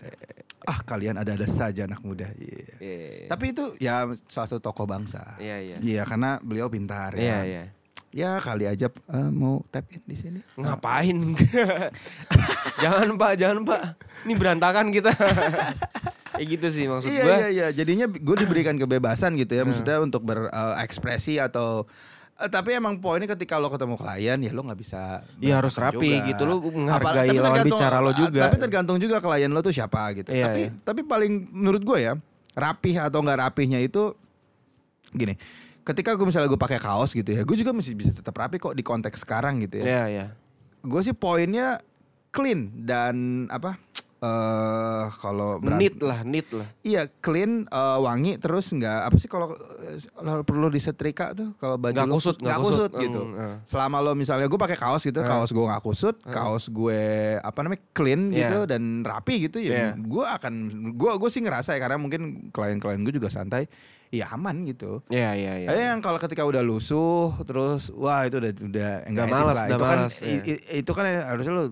[0.62, 2.26] Ah, kalian ada-ada saja anak muda.
[2.34, 2.74] Iya.
[2.76, 3.30] Iya.
[3.30, 5.38] Tapi itu ya salah satu tokoh bangsa.
[5.38, 5.76] Iya iya.
[5.78, 7.38] Iya, karena beliau pintar Iya ya.
[7.46, 7.64] iya.
[8.14, 10.40] Ya kali aja eh, mau tap in di sini.
[10.56, 11.16] Ngapain?
[12.82, 13.80] jangan pak, jangan pak.
[14.25, 15.12] Ini berantakan kita.
[16.36, 17.36] Kayak gitu sih maksud iya, gua.
[17.36, 17.66] iya, iya.
[17.72, 21.88] Jadinya gue diberikan kebebasan gitu ya, maksudnya untuk berekspresi atau
[22.36, 26.20] eh, tapi emang poinnya ketika lo ketemu klien ya lo nggak bisa Iya, harus rapi
[26.28, 26.44] gitu.
[26.44, 28.52] Lo menghargai Apalagi- lawan bicara lo juga.
[28.52, 30.28] Tapi tergantung juga klien lo tuh siapa gitu.
[30.28, 30.70] Iya, tapi iya.
[30.84, 32.12] tapi paling menurut gue ya
[32.52, 34.12] rapih atau nggak rapihnya itu
[35.16, 35.36] gini.
[35.86, 38.74] Ketika gue misalnya gue pakai kaos gitu ya, gue juga masih bisa tetap rapi kok
[38.74, 39.84] di konteks sekarang gitu ya.
[39.86, 40.26] Iya iya.
[40.82, 41.78] Gue sih poinnya
[42.28, 43.14] clean dan
[43.48, 43.78] apa?
[44.16, 46.64] eh kalau beran- Neat lah, neat lah.
[46.80, 49.52] Iya clean, eh, wangi terus nggak apa sih kalau
[50.10, 52.92] kalau perlu disetrika tuh kalau baju Nggak kusut, nggak kusut, kusut.
[52.98, 53.20] gitu.
[53.22, 53.56] Hmm, eh.
[53.68, 57.00] Selama lo misalnya gue pakai kaos gitu, kaos gue nggak kusut, kaos gue
[57.38, 58.36] apa namanya clean Iya.
[58.40, 60.00] gitu dan rapi gitu ya, Iya.
[60.00, 60.54] gue akan
[60.90, 63.68] gue gue sih ngerasa ya karena mungkin klien-klien gue juga santai,
[64.08, 65.02] ya aman gitu.
[65.08, 65.68] Iya iya iya.
[65.68, 69.64] Ada yang kalau ketika udah lusuh terus wah itu udah udah enggak malas, lah.
[69.64, 70.56] udah itu kan malas, i- iya.
[70.78, 71.64] itu kan harusnya lo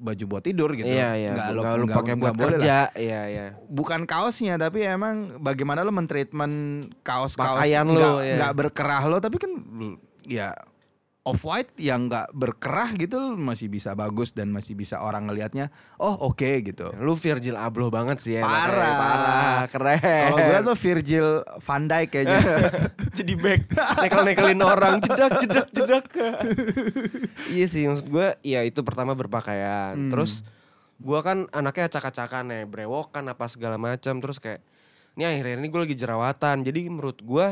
[0.00, 0.88] baju buat tidur gitu.
[0.88, 1.30] Iya iya.
[1.36, 2.76] Nggak Nggak lu pakai buat kerja.
[2.96, 3.46] Iya iya.
[3.68, 6.54] bukan kaosnya tapi emang bagaimana lo mentreatment
[7.02, 8.56] kaos kaos Pakaian lo, nggak ya.
[8.56, 9.52] berkerah lo tapi kan
[10.24, 10.56] ya
[11.20, 15.68] off white yang nggak berkerah gitu masih bisa bagus dan masih bisa orang ngelihatnya
[16.00, 16.88] oh oke gitu.
[16.96, 18.44] Lu Virgil Abloh banget sih ya.
[18.44, 18.96] Parah.
[18.96, 20.00] Parah, keren.
[20.00, 21.26] kalau gue tuh Virgil
[21.60, 22.40] van Dijk kayaknya.
[23.20, 23.60] Jadi back.
[24.00, 24.94] Nekel-nekelin orang.
[25.04, 26.04] Jedak jedak jedak.
[27.52, 29.96] Iya sih maksud gue ya itu pertama berpakaian.
[29.96, 30.08] Hmm.
[30.08, 30.40] terus
[31.00, 34.24] gue kan anaknya acak-acakan ya brewokan apa segala macam.
[34.24, 34.64] Terus kayak
[35.20, 36.64] ini akhirnya ini gue lagi jerawatan.
[36.64, 37.46] Jadi menurut gue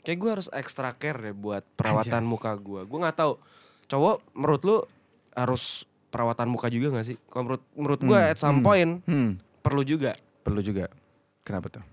[0.00, 2.30] kayak gue harus extra care deh buat perawatan Anjas.
[2.30, 3.32] muka gue gue nggak tahu
[3.86, 4.76] cowok menurut lu
[5.32, 8.92] harus perawatan muka juga gak sih kalau menurut menurut gue Hmm, at some hmm, point
[9.02, 10.88] hmm, perlu juga perlu juga
[11.40, 11.84] kenapa tuh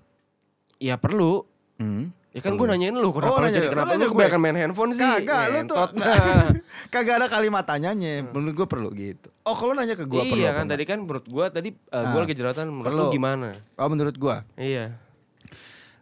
[0.77, 1.43] ya perlu
[1.77, 2.09] Hmm.
[2.33, 4.91] Ya kan gue nanyain lu kenapa Oh, lu nanya- jadi kenapa lu kebanyakan main handphone
[4.91, 5.05] sih?
[5.21, 5.77] Kagak, lu tuh
[6.93, 8.25] kagak ada kalimat tanyanya.
[8.25, 9.29] Menurut gue perlu gitu.
[9.41, 10.37] Oh, kalau nanya ke gue perlu.
[10.37, 12.23] iya kan tadi kan menurut gue tadi uh, gue Ah.
[12.23, 13.03] lagi jerawatan menurut Perlu.
[13.03, 13.47] lu gimana?
[13.73, 14.35] Oh, menurut gue.
[14.55, 14.97] Iya.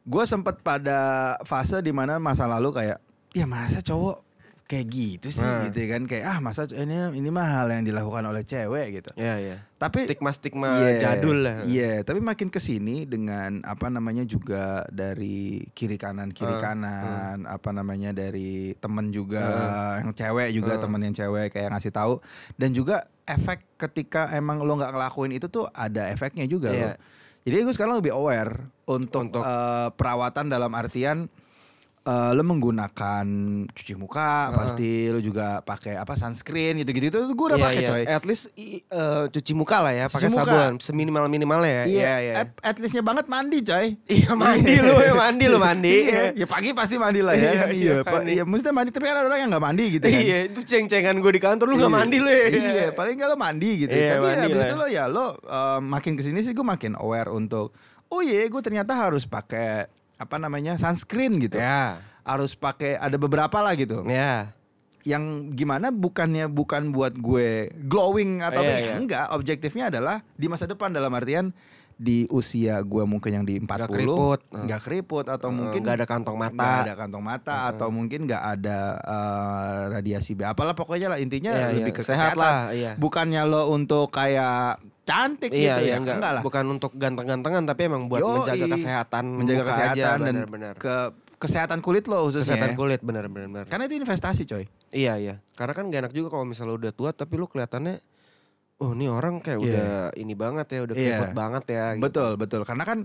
[0.06, 1.00] Gue sempat pada
[1.42, 4.22] fase di mana masa lalu kayak ya masa cowok
[4.66, 5.66] kayak gitu sih Nah.
[5.68, 9.36] gitu kan kayak ah masa ini ini mah hal yang dilakukan oleh cewek gitu Iya
[9.38, 9.58] iya.
[9.78, 11.62] tapi Stigma-stigma Iya, jadul lah.
[11.64, 17.46] Iya, tapi makin ke sini dengan apa namanya juga dari kiri kanan kiri Uh, kanan,
[17.46, 19.94] apa namanya dari temen juga Uh.
[20.02, 20.82] yang cewek juga Uh.
[20.82, 22.14] temen yang cewek kayak ngasih tahu
[22.54, 26.94] dan juga efek ketika emang lo nggak ngelakuin itu tuh ada efeknya juga Iya.
[26.94, 26.98] loh.
[27.46, 28.58] Jadi gue sekarang lebih aware
[28.90, 31.30] untuk, Untuk- eh, perawatan dalam artian
[32.06, 33.26] eh, lo menggunakan
[33.68, 34.56] cuci muka, Uh.
[34.56, 37.90] pasti lo juga pakai apa sunscreen gitu-gitu itu gue udah Iya, pakai iya.
[37.90, 38.04] coy.
[38.06, 38.44] At least
[38.90, 41.86] uh, cuci muka lah ya, pakai sabun seminimal minimalnya ya.
[41.86, 42.34] Iya, iya.
[42.38, 43.98] At, at leastnya banget mandi coy.
[44.06, 45.96] Iya mandi lu, ya mandi lu mandi.
[46.06, 47.42] Iya, ya pagi pasti mandi lah ya.
[47.42, 48.32] Iya, iya, iya, mandi.
[48.38, 50.22] Iya, mesti mandi tapi kan ada orang yang nggak mandi gitu kan.
[50.22, 51.98] Iya, itu ceng-cengan gue di kantor lu gak Iya.
[51.98, 52.46] mandi lu ya.
[52.48, 53.92] Iya, paling kalau mandi gitu.
[53.92, 54.68] Iya, tapi mandi habis lah.
[54.70, 57.74] itu lo ya lo eh, makin ke sini sih gue makin aware untuk
[58.06, 61.56] oh iya gue ternyata harus pakai apa namanya sunscreen gitu.
[61.56, 62.00] Ya.
[62.22, 64.02] Harus pakai ada beberapa lah gitu.
[64.06, 64.56] Ya.
[65.02, 65.24] Yang
[65.54, 68.96] gimana bukannya bukan buat gue glowing atau apa, iya.
[68.96, 71.54] enggak, objektifnya adalah di masa depan dalam artian
[71.96, 74.40] di usia gue mungkin yang di 40 Nggak keriput.
[74.52, 76.60] nggak keriput atau Eh, mungkin nggak ada kantong mata.
[76.60, 81.56] nggak ada kantong mata atau mungkin nggak ada eh, radiasi B apalah pokoknya lah intinya
[81.56, 81.98] Iya, lebih iya.
[81.98, 82.42] ke sehat kesehatan.
[82.42, 82.92] lah, iya.
[82.98, 86.18] bukannya lo untuk kayak cantik Iya, gitu iya, ya enggak.
[86.18, 88.34] enggak lah Bukan untuk ganteng-gantengan tapi emang buat Yoi.
[88.42, 90.74] menjaga kesehatan menjaga muka kesehatan aja, dan benar-benar.
[90.76, 90.96] ke
[91.38, 92.76] kesehatan kulit lo khususnya kesehatan ya.
[92.76, 93.64] kulit benar-benar.
[93.66, 95.36] karena itu investasi coy Iya iya.
[95.54, 98.00] Karena kan gak enak juga kalau misalnya udah tua tapi lu kelihatannya
[98.78, 99.68] oh ini orang kayak Iya.
[99.68, 101.04] udah ini banget ya, udah Iya.
[101.14, 101.84] keriput banget ya.
[101.94, 102.02] gitu.
[102.02, 103.00] betul betul karena kan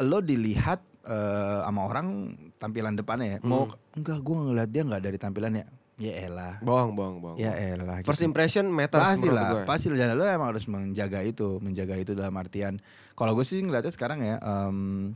[0.00, 2.06] lo dilihat eh, sama orang
[2.54, 3.76] tampilan depannya ya mau Hmm.
[3.94, 7.38] enggak gue ngeliat dia nggak dari tampilannya ya elah Bohong, bohong, bohong.
[7.38, 8.28] ya elah First gitu.
[8.28, 9.62] impression matters pasti menurut lah gue.
[9.64, 12.82] pasti lah lo emang harus menjaga itu menjaga itu dalam artian
[13.14, 15.14] kalau gue sih ngeliatnya sekarang ya em,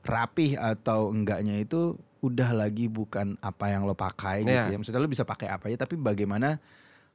[0.00, 4.68] rapih atau enggaknya itu udah lagi bukan apa yang lo pakai gitu Iya.
[4.68, 4.76] ya.
[4.76, 6.60] Maksudnya lo bisa pakai apa aja tapi bagaimana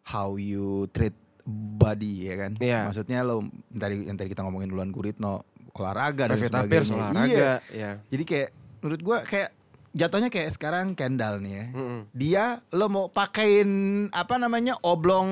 [0.04, 1.14] how you treat
[1.46, 2.52] body ya kan.
[2.58, 2.90] Iya.
[2.90, 6.68] Maksudnya lo yang tadi yang tadi kita ngomongin duluan Guritno olahraga dan sebagainya.
[6.68, 7.30] Pierce olahraga.
[7.30, 7.54] Iya.
[7.70, 7.92] Iya.
[8.10, 8.50] Jadi kayak
[8.82, 9.50] menurut gua kayak
[9.96, 11.66] jatuhnya kayak sekarang Kendall nih ya.
[11.72, 12.00] Mm-mm.
[12.12, 12.44] Dia
[12.76, 13.70] lo mau pakein
[14.12, 15.30] apa namanya oblong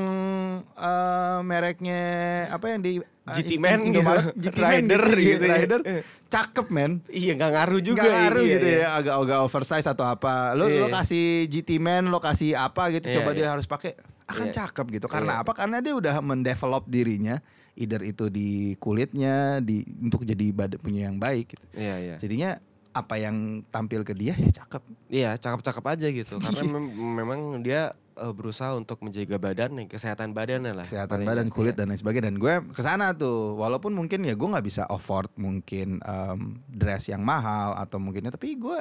[0.73, 2.01] eh, mereknya
[2.47, 4.55] apa yang di GT eh, Man Indomaret, gitu.
[4.55, 5.55] GT Man Rider gitu ya.
[5.59, 5.79] Rider.
[6.27, 6.91] Cakep men.
[7.07, 8.01] Iya nggak ngaruh juga.
[8.03, 8.79] Nggak ngaruh iya, gitu iya.
[8.79, 10.55] ya agak-agak oversize atau apa.
[10.55, 10.95] Lo lo Iya.
[10.95, 13.37] kasih GT Man, lo kasih apa gitu Iya, coba iya.
[13.37, 13.91] dia harus pakai
[14.25, 14.55] akan Iya.
[14.63, 15.07] cakep gitu.
[15.11, 15.43] Karena Iya.
[15.43, 15.51] apa?
[15.53, 17.39] Karena dia udah mendevelop dirinya
[17.75, 21.65] either itu di kulitnya di untuk jadi badan punya yang baik gitu.
[21.75, 22.15] Iya iya.
[22.19, 22.59] Jadinya
[22.93, 24.83] apa yang tampil ke dia ya cakep.
[25.09, 26.37] Iya cakep-cakep aja gitu.
[26.37, 30.85] Karena mem- memang dia eh, berusaha untuk menjaga badan, nih, kesehatan badannya lah.
[30.85, 31.55] Kesehatan badan, nggak.
[31.55, 33.57] kulit dan lain sebagainya dan gue ke sana tuh.
[33.57, 38.55] Walaupun mungkin ya gue nggak bisa afford mungkin em, dress yang mahal atau mungkinnya tapi
[38.55, 38.79] gue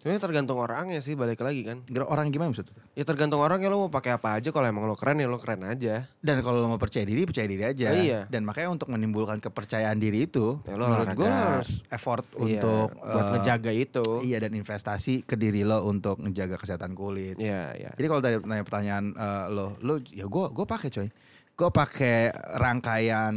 [0.00, 1.82] Sebenarnya tergantung orangnya sih balik lagi kan.
[2.06, 2.72] orang gimana maksudnya?
[2.94, 4.48] Ya tergantung orangnya lo mau pakai apa aja.
[4.50, 6.08] Kalau emang lo keren ya lo keren aja.
[6.20, 7.92] Dan kalau lo mau percaya diri, percaya diri aja.
[7.92, 8.20] Oh, iya.
[8.28, 12.88] Dan makanya untuk menimbulkan kepercayaan diri itu, Ya, lo menurut gue harus effort Iya, untuk
[12.96, 14.06] buat eh, ngejaga itu.
[14.24, 17.36] Iya dan investasi ke diri lo untuk menjaga kesehatan kulit.
[17.36, 17.90] Iya iya.
[17.94, 21.08] Jadi kalau tadi nanya pertanyaan eh, lo, lo ya gue gue pakai coy.
[21.56, 23.34] Gue pakai rangkaian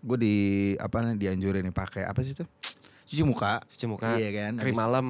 [0.00, 0.36] gue di
[0.74, 2.44] apa nih dianjurin nih pakai apa sih itu?
[3.04, 3.60] Cuci muka.
[3.66, 4.16] Cuci muka.
[4.16, 4.52] Iya kan.
[4.56, 5.06] Krim Habis- malam.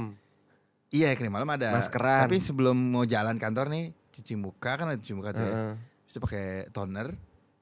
[0.91, 1.71] Iya krim malam ada.
[1.71, 2.27] Maskeran.
[2.27, 5.41] Tapi sebelum mau jalan kantor nih cuci muka kan ada cuci muka tuh.
[5.41, 5.47] ya.
[5.47, 5.73] Heeh.
[5.79, 7.15] Terus itu pakai toner.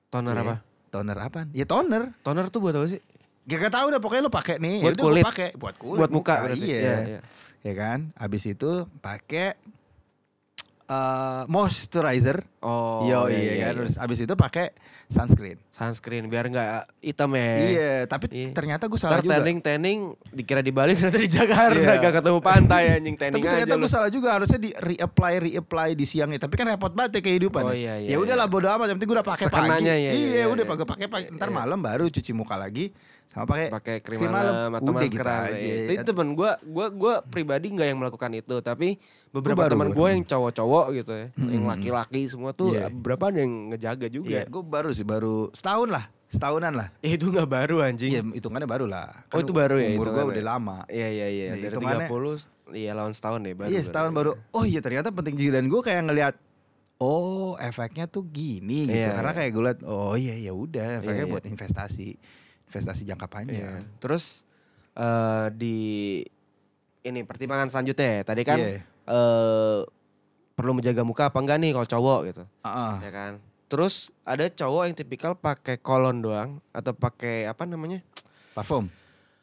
[0.09, 0.42] Toner Iya.
[0.42, 0.54] apa?
[0.88, 1.40] Toner apa?
[1.52, 2.02] Ya toner.
[2.24, 3.00] Toner tuh buat apa sih?
[3.44, 4.81] Gak, gak tau udah pokoknya lo pakai nih.
[4.81, 5.24] Buat Yaudah, kulit.
[5.24, 5.98] pakai buat kulit.
[6.00, 6.64] buat muka, berarti.
[6.64, 6.81] Iya.
[6.81, 7.20] Iya, iya.
[7.61, 7.98] Ya kan?
[8.14, 9.57] Habis itu pakai
[10.88, 12.40] eh moisturizer.
[12.59, 13.55] Oh Yo iya, iya, kan.
[13.55, 13.68] iya.
[13.77, 14.72] Terus habis itu pakai
[15.07, 15.57] sunscreen.
[15.68, 16.68] Sunscreen biar nggak
[17.01, 17.48] hitam ya.
[17.61, 18.51] Iya, tapi Iya.
[18.51, 19.35] ternyata gue salah Ntar juga.
[19.37, 19.98] tanning tanning
[20.29, 22.03] dikira di Bali ternyata di Jakarta Iya.
[22.03, 23.81] gak ketemu pantai anjing Tapi tanning ternyata aja lu.
[23.81, 26.40] gue salah juga harusnya di reapply reapply di siangnya.
[26.40, 27.62] Tapi kan repot banget ya kehidupan.
[27.62, 27.79] Oh, ya.
[27.79, 28.53] iya, iya, ya udahlah iya.
[28.53, 28.87] bodo amat.
[28.87, 29.68] Yang penting gue udah pakai pagi.
[29.81, 30.72] Iya, iya, iya, iya, udah iya.
[30.72, 31.24] pakai pakai.
[31.31, 31.57] Ntar Iya.
[31.57, 32.90] malam baru cuci muka lagi
[33.28, 34.70] sama pakai pakai krim, krim malam, malam.
[34.74, 35.58] atau Udah gitu maskeran aja.
[35.60, 38.88] itu, itu temen gue gue gue pribadi nggak yang melakukan itu tapi
[39.28, 39.94] beberapa baru, teman baru.
[39.94, 41.70] gue yang cowok-cowok gitu ya yang Mm-mm.
[41.70, 42.88] laki-laki semua tuh Iya.
[42.88, 46.88] beberapa ada yang ngejaga juga Iya, gue baru sih baru setahun lah, setahunan lah.
[46.98, 49.28] Eh, itu nggak baru anjing Iya, hitungannya baru lah.
[49.28, 50.78] Oh, itu baru ya, Umur gue udah lama.
[50.86, 54.30] iya iya iya Iya, dari hitungannya- 30 iya lawan setahun deh baru iya, setahun baru.
[54.50, 56.34] Oh iya, ternyata penting juga dan gue kayak ngelihat
[56.98, 58.98] Oh, efeknya tuh gini gitu.
[58.98, 59.38] Iya, Karena iya.
[59.38, 61.30] kayak gue liat, oh iya ya udah, efeknya Iya, iya.
[61.30, 62.08] buat investasi,
[62.68, 63.81] investasi jangka panjang.
[63.96, 64.44] terus
[64.92, 65.76] eh, di
[67.00, 68.83] ini pertimbangan selanjutnya ya tadi kan Iya.
[68.85, 69.78] eh,
[70.52, 72.92] perlu menjaga muka apa enggak nih kalau cowok gitu Heeh.
[73.00, 73.33] ya kan
[73.66, 78.00] terus ada cowok yang tipikal pakai kolon doang atau pakai apa namanya
[78.50, 78.90] Parfum.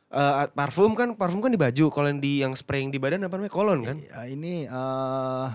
[0.07, 3.35] Eh, parfum kan parfum kan di baju kalau yang di yang spraying di badan apa
[3.35, 5.47] namanya kolon kan Iya, ini eh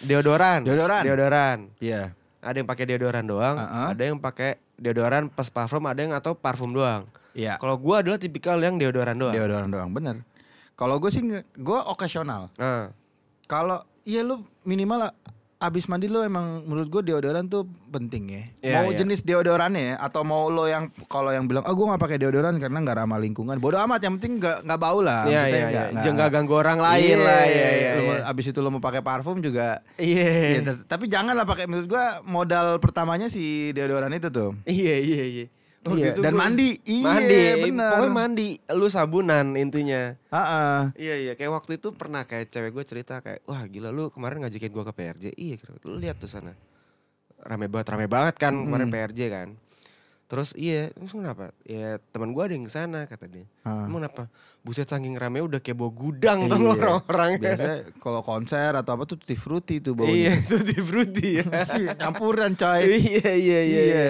[0.00, 1.02] deodoran Deodoran.
[1.02, 2.16] deodoran Iya.
[2.40, 3.86] Ada yang pakai deodoran doang Uh-uh.
[3.92, 7.56] ada yang pakai deodoran plus parfum ada yang atau parfum doang Iya.
[7.56, 10.16] kalau gua adalah tipikal yang deodoran doang Deodoran doang, bener.
[10.74, 11.20] Kalau gue sih,
[11.54, 12.48] gue okasional.
[12.56, 12.88] nah
[13.44, 15.12] Kalau iya lu minimal
[15.60, 18.42] abis mandi lu emang menurut gue deodoran tuh penting ya.
[18.58, 19.04] Iya, mau iya.
[19.04, 22.56] jenis deodorannya ya atau mau lo yang kalau yang bilang ah gue nggak pakai deodoran
[22.56, 23.60] karena nggak ramah lingkungan.
[23.60, 25.28] Bodoh amat yang penting nggak nggak bau lah.
[25.28, 25.82] Iya iya iya.
[26.00, 27.92] Jangan ganggu orang lain lah ya ya.
[27.92, 29.84] Lu mau- Abis itu lo mau pakai parfum juga.
[30.00, 30.32] Iya.
[30.56, 34.56] ya, t- tapi janganlah pakai menurut gue modal pertamanya si deodoran itu tuh.
[34.64, 35.46] Iya iya iya.
[35.80, 36.76] Oh, Iya, gitu dan gua- mandi.
[36.82, 37.40] Iya, mandi.
[37.62, 37.88] bener.
[37.90, 38.48] Pokoknya mandi.
[38.70, 40.12] Lu sabunan intinya.
[40.12, 40.78] Heeh.
[40.94, 41.32] Iya iya.
[41.32, 44.84] Kayak waktu itu pernah kayak cewek gue cerita kayak, wah gila lu kemarin ngajakin gue
[44.84, 45.24] ke PRJ.
[45.32, 46.52] Iya, lu lihat tuh sana.
[47.40, 48.94] Rame banget, rame banget kan kemarin Hmm.
[48.94, 49.48] PRJ kan.
[50.28, 51.50] Terus iya, terus kenapa?
[51.64, 53.48] Ya teman gue ada yang ke sana kata dia.
[53.60, 53.82] Ah.
[53.82, 54.28] Emang kenapa?
[54.60, 56.70] Buset saking rame udah kayak bawa gudang tuh Iya.
[56.76, 57.30] orang-orang.
[57.40, 60.36] Biasanya kalau konser atau apa tuh tutti frutti tuh baunya.
[60.36, 61.44] Iya fruity ya.
[61.80, 62.84] Iya, campuran coy.
[62.84, 63.82] iya iya iya.
[63.82, 64.06] iya.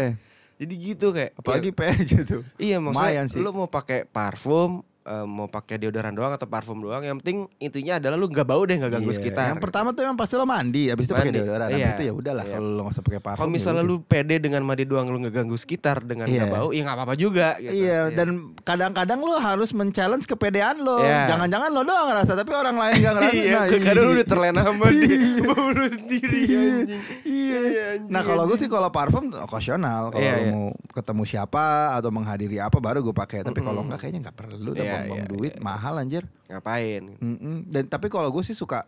[0.60, 2.42] Jadi gitu kayak Apalagi ya, PRJ tuh.
[2.60, 3.40] iya maksudnya sih.
[3.40, 7.96] lu mau pakai parfum eh, mau pakai deodoran doang atau parfum doang yang penting intinya
[7.96, 9.16] adalah lu nggak bau deh nggak ganggu Iya.
[9.16, 9.46] sekitar.
[9.50, 11.66] Yang pertama tuh emang pasti lo mandi, habis itu pakai deodoran.
[11.66, 11.90] Habis iya.
[11.92, 12.54] itu ya udahlah Iya.
[12.54, 13.38] kalau lo nggak usah pakai parfum.
[13.38, 13.96] Kalau ya misalnya udah.
[13.96, 16.54] lu pede dengan mandi doang lu nggak ganggu sekitar dengan nggak Iya.
[16.54, 17.48] bau, ya nggak apa-apa juga.
[17.56, 17.72] Gitu.
[17.80, 18.28] Iya, dan
[18.60, 21.00] kadang-kadang lo harus men-challenge kepedean lo.
[21.00, 21.26] Iya.
[21.28, 23.34] Jangan-jangan lo doang ngerasa tapi orang lain gak ngerasa.
[23.34, 24.16] iya, Nah, kadang lu iya.
[24.16, 25.42] udah terlena sama dia, Iya.
[25.48, 26.60] bau lu sendiri Iya.
[26.60, 27.02] anjing.
[27.24, 27.60] Iya.
[28.06, 30.10] Nah kalau gue sih kalau parfum okasional.
[30.10, 30.52] Kalau lo iya.
[30.52, 33.42] mau ketemu siapa atau menghadiri apa baru gue pakai.
[33.42, 33.86] Tapi kalau Mm-mm.
[33.88, 34.70] enggak kayaknya nggak perlu.
[35.06, 35.62] Buang iya, duit iya.
[35.62, 36.24] mahal anjir.
[36.46, 37.02] Ngapain?
[37.18, 37.56] Mm-mm.
[37.66, 38.84] Dan tapi kalau gue sih suka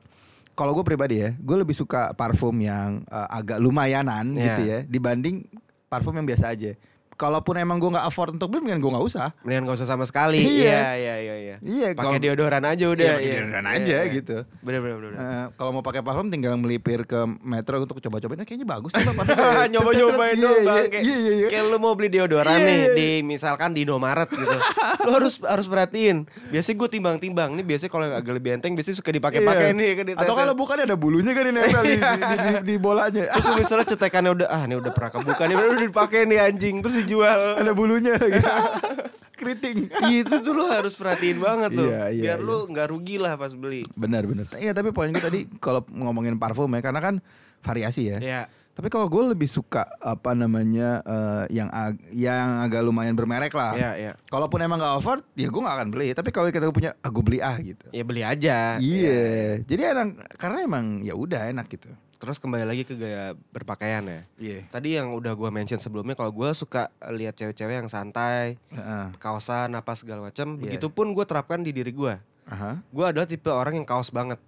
[0.52, 4.44] kalau gue pribadi ya, gue lebih suka parfum yang eh, agak lumayanan Iya.
[4.44, 5.48] gitu ya dibanding
[5.88, 6.72] parfum yang biasa aja.
[7.14, 9.28] Kalaupun emang gue nggak afford untuk beli, mendingan gue nggak usah.
[9.42, 10.40] Mendingan gak usah sama sekali.
[10.40, 10.50] Iya.
[10.62, 11.56] Iya, iya, iya, iya.
[11.62, 13.04] Iya, Pakai deodoran aja udah.
[13.04, 14.36] Iya, pakai deodoran aja gitu.
[14.60, 15.12] Bener, bener, bener.
[15.14, 18.38] Eh, kalau mau pakai parfum tinggal melipir ke metro untuk coba-cobain.
[18.40, 19.36] Nah, kayaknya bagus nih Pak, parfum.
[19.72, 20.84] Nyoba-nyobain Iya, dong iya, bang.
[20.88, 21.48] Iya, iya, iya.
[21.48, 22.94] Kayak lu mau beli deodoran Iya, nih iya.
[22.96, 24.56] di misalkan di Indomaret gitu.
[25.04, 26.24] lu harus harus perhatiin.
[26.48, 27.50] Biasanya gue timbang-timbang.
[27.54, 29.78] Nih biasanya kalau agak lebih enteng biasanya suka dipakai-pakai Iya.
[29.78, 31.94] nih kan Atau kalau bukan ada bulunya kan ini di,
[32.64, 33.30] di bolanya.
[33.30, 37.01] Terus misalnya cetekannya udah ah ini udah pernah kebuka nih udah dipakai nih anjing terus
[37.02, 37.40] dijual.
[37.60, 38.40] ada bulunya lagi.
[39.42, 39.90] Keriting.
[40.06, 41.90] itu tuh lu harus perhatiin banget tuh.
[41.90, 42.46] Iya, iya, Biar iya.
[42.46, 43.82] lu nggak rugi lah pas beli.
[43.98, 44.46] Benar benar.
[44.54, 47.14] Iya tapi poin gue tadi kalau ngomongin parfum ya karena kan
[47.58, 48.18] variasi ya.
[48.22, 48.42] Iya.
[48.72, 53.76] Tapi kalau gue lebih suka apa namanya eh, yang ag- yang agak lumayan bermerek lah.
[53.76, 54.12] Iya, iya.
[54.32, 56.08] Kalaupun emang gak afford, ya gue gak akan beli.
[56.16, 57.84] Tapi kalau kita punya, ah gue beli ah gitu.
[57.92, 58.80] Ya beli aja.
[58.80, 59.60] Iya.
[59.68, 61.92] Jadi enak karena emang ya udah enak gitu.
[62.22, 64.22] Terus kembali lagi ke gaya berpakaian ya.
[64.38, 64.58] Iya.
[64.70, 68.62] Tadi yang udah gua mention sebelumnya kalau gua suka lihat cewek-cewek yang santai,
[69.18, 70.54] kaosan apa segala macam.
[70.54, 70.70] Iya.
[70.70, 72.22] Begitupun gue terapkan di diri gua.
[72.46, 72.78] Aha.
[72.94, 74.38] Gue adalah tipe orang yang kaos banget.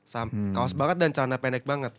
[0.00, 0.52] Sam Hmm.
[0.56, 1.92] Kaos banget dan celana pendek banget.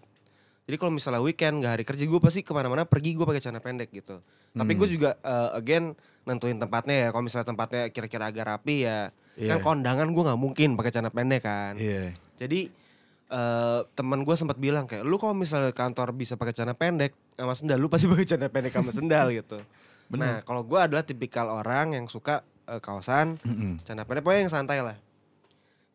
[0.65, 3.61] Jadi kalau misalnya weekend gak hari kerja gue pasti ke mana-mana pergi gue pakai celana
[3.61, 4.17] pendek gitu.
[4.57, 4.79] Tapi Hmm.
[4.81, 5.93] gue juga eh, again
[6.25, 7.07] nentuin tempatnya ya.
[7.13, 9.13] Kalau misalnya tempatnya kira-kira agak rapi ya.
[9.37, 9.53] Iya.
[9.53, 11.77] Kan kondangan gue nggak mungkin pakai celana pendek kan.
[11.77, 12.09] Iya.
[12.41, 12.73] Jadi
[13.25, 17.57] eh teman gue sempat bilang kayak lu kalau misalnya kantor bisa pakai celana pendek sama
[17.57, 19.57] sendal lu pasti pakai celana pendek sama sendal gitu.
[20.13, 23.81] Nah kalau gue adalah tipikal orang yang suka eh, kaosan, Mm-mm.
[23.81, 24.97] celana pendek pokoknya yang santai lah,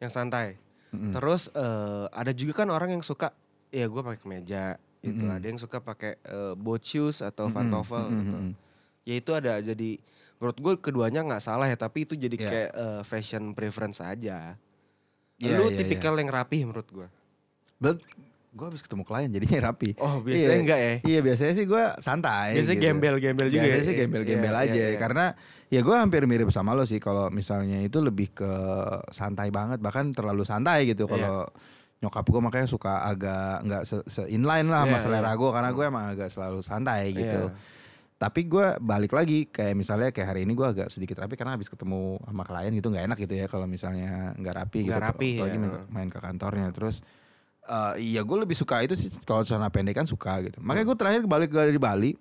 [0.03, 0.59] yang santai.
[0.91, 1.15] Mm-mm.
[1.15, 3.31] Terus eh, ada juga kan orang yang suka
[3.71, 4.65] ya gue pakai kemeja
[5.01, 5.23] gitu.
[5.23, 5.37] Mm-mm.
[5.39, 8.19] Ada yang suka pakai eh, boat shoes atau pantofel Mm-mm.
[8.19, 8.37] gitu.
[9.07, 10.03] Ya itu ada jadi
[10.43, 12.49] menurut gue keduanya nggak salah ya tapi itu jadi Iya.
[12.51, 14.59] kayak eh, fashion preference aja.
[15.41, 17.09] Iya, lu iya, tipikal yang rapih menurut gue.
[18.51, 19.95] Gue habis ketemu klien jadinya rapi.
[19.97, 20.61] Oh biasanya Iya.
[20.61, 20.95] enggak ya?
[21.07, 22.49] Iya biasanya sih gue santai.
[22.59, 22.87] Biasanya gitu.
[22.91, 23.87] gembel-gembel juga Biasanya ya?
[23.87, 24.99] sih gembel-gembel Iya, aja iya, iya.
[24.99, 25.25] karena
[25.71, 28.53] ya gue hampir mirip sama lo sih kalau misalnya itu lebih ke
[29.11, 31.13] santai banget bahkan terlalu santai gitu Iya.
[31.15, 31.37] kalau
[32.01, 35.39] nyokap gue makanya suka agak nggak se, se inline lah sama Iya, selera iya.
[35.39, 37.43] gue karena gue emang agak selalu santai gitu.
[37.49, 37.79] Iya.
[38.19, 41.71] Tapi gue balik lagi kayak misalnya kayak hari ini gue agak sedikit rapi karena habis
[41.71, 44.91] ketemu sama klien gitu nggak enak gitu ya kalau misalnya nggak rapi gitu.
[44.93, 45.61] Nggak rapi, apalagi ya.
[45.63, 46.99] main, main ke kantornya terus
[47.71, 50.59] eh iya gue lebih suka itu sih kalau celana pendek kan suka gitu.
[50.59, 52.13] Makanya gue terakhir balik dari Bali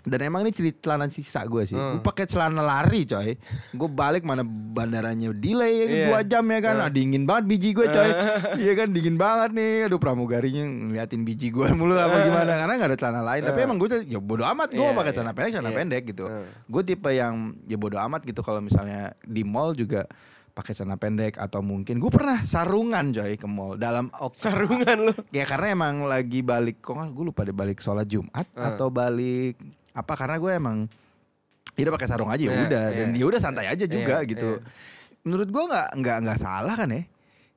[0.00, 1.76] dan emang ini cerita celana sisa gue sih.
[1.76, 2.00] Hmm.
[2.00, 3.36] Gue pakai celana lari coy.
[3.76, 6.06] Gue balik mana bandaranya delay ya Iya.
[6.08, 6.74] dua jam ya kan.
[6.80, 8.08] Ah, dingin banget biji gue coy.
[8.64, 9.92] Iya kan dingin banget nih.
[9.92, 13.42] Aduh pramugarinya ngeliatin biji gue mulu apa gimana karena nggak ada celana lain.
[13.44, 15.16] Tapi emang gue tuh, ya bodo amat gue Iya, mau pakai iya.
[15.20, 15.76] celana pendek celana Iya.
[15.84, 16.24] pendek gitu.
[16.24, 16.46] Hmm.
[16.64, 17.34] Gue tipe yang
[17.68, 20.08] ya bodo amat gitu kalau misalnya di mall juga
[20.50, 25.14] pakai celana pendek atau mungkin gue pernah sarungan coy ke mall dalam ok- Sarungan lu.
[25.32, 28.74] Ya karena emang lagi balik kok gue lupa deh balik sholat Jumat Ah.
[28.74, 29.56] atau balik
[29.90, 30.78] apa karena gue emang
[31.72, 32.96] ya udah pakai sarung aja ya Iya, udah iya.
[32.96, 34.50] dan dia udah santai aja juga Iya, gitu.
[35.20, 37.02] Menurut gue nggak nggak nggak salah kan ya?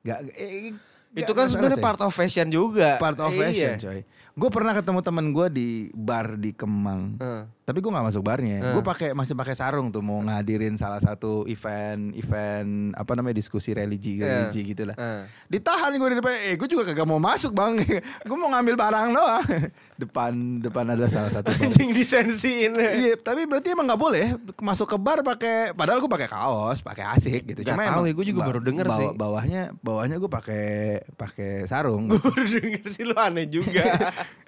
[0.00, 2.96] Nggak eh, nggak- Itu kan sebenarnya part of fashion juga.
[2.96, 3.40] part of Iya.
[3.42, 4.00] fashion coy.
[4.34, 7.16] Gue pernah ketemu temen gue di bar di Kemang.
[7.16, 7.42] Heeh.
[7.64, 8.60] Tapi gue nggak masuk barnya.
[8.60, 8.72] Hmm.
[8.72, 13.72] Gue pakai masih pakai sarung tuh mau ngadirin salah satu event event apa namanya diskusi
[13.72, 14.46] religi Iya.
[14.46, 14.92] religi gitu lah.
[14.94, 15.22] Heeh.
[15.48, 16.32] Ditahan gue di depan.
[16.44, 17.80] Eh gue juga kagak mau masuk bang.
[18.28, 19.44] gue mau ngambil barang doang.
[20.02, 21.48] depan depan ada salah satu.
[21.64, 22.76] Anjing disensiin.
[22.76, 24.26] Iya, tapi berarti emang nggak boleh
[24.60, 25.72] masuk ke bar pakai.
[25.72, 27.60] Padahal gue pakai kaos, pakai asik gitu.
[27.60, 29.08] Nggak tahu emang ya, gue juga baru denger bawa- sih.
[29.10, 30.66] Bawahnya bawahnya gue pakai
[31.14, 32.12] pakai sarung.
[32.12, 33.88] Gue baru denger sih lu aneh juga.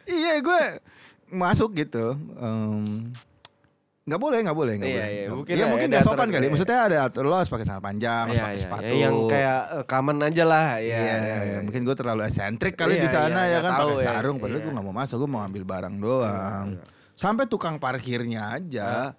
[0.04, 0.62] iya gue
[1.28, 2.14] masuk gitu.
[2.36, 3.10] Em,
[4.02, 5.08] nggak boleh, nggak boleh, nggak Iya, boleh.
[5.08, 6.38] iya, Nggak- mungkin ya, ada- mungkin dia sopan aturan, kali.
[6.40, 6.50] iya.
[6.50, 8.86] Maksudnya ada atur lo harus pakai celana panjang, Iya, pakai iya, sepatu.
[8.86, 10.66] iya, yang kayak eh, common aja lah.
[10.76, 11.58] Iya, Iya, iya, iya.
[11.60, 14.06] mungkin gue terlalu esentrik kali Iya, di sana iya, ya nggak kan tahu pakai ya.
[14.12, 14.36] sarung.
[14.38, 14.64] Padahal Iya.
[14.64, 16.66] gue nggak mau masuk, gue mau ambil barang doang.
[17.12, 19.10] Sampai tukang parkirnya aja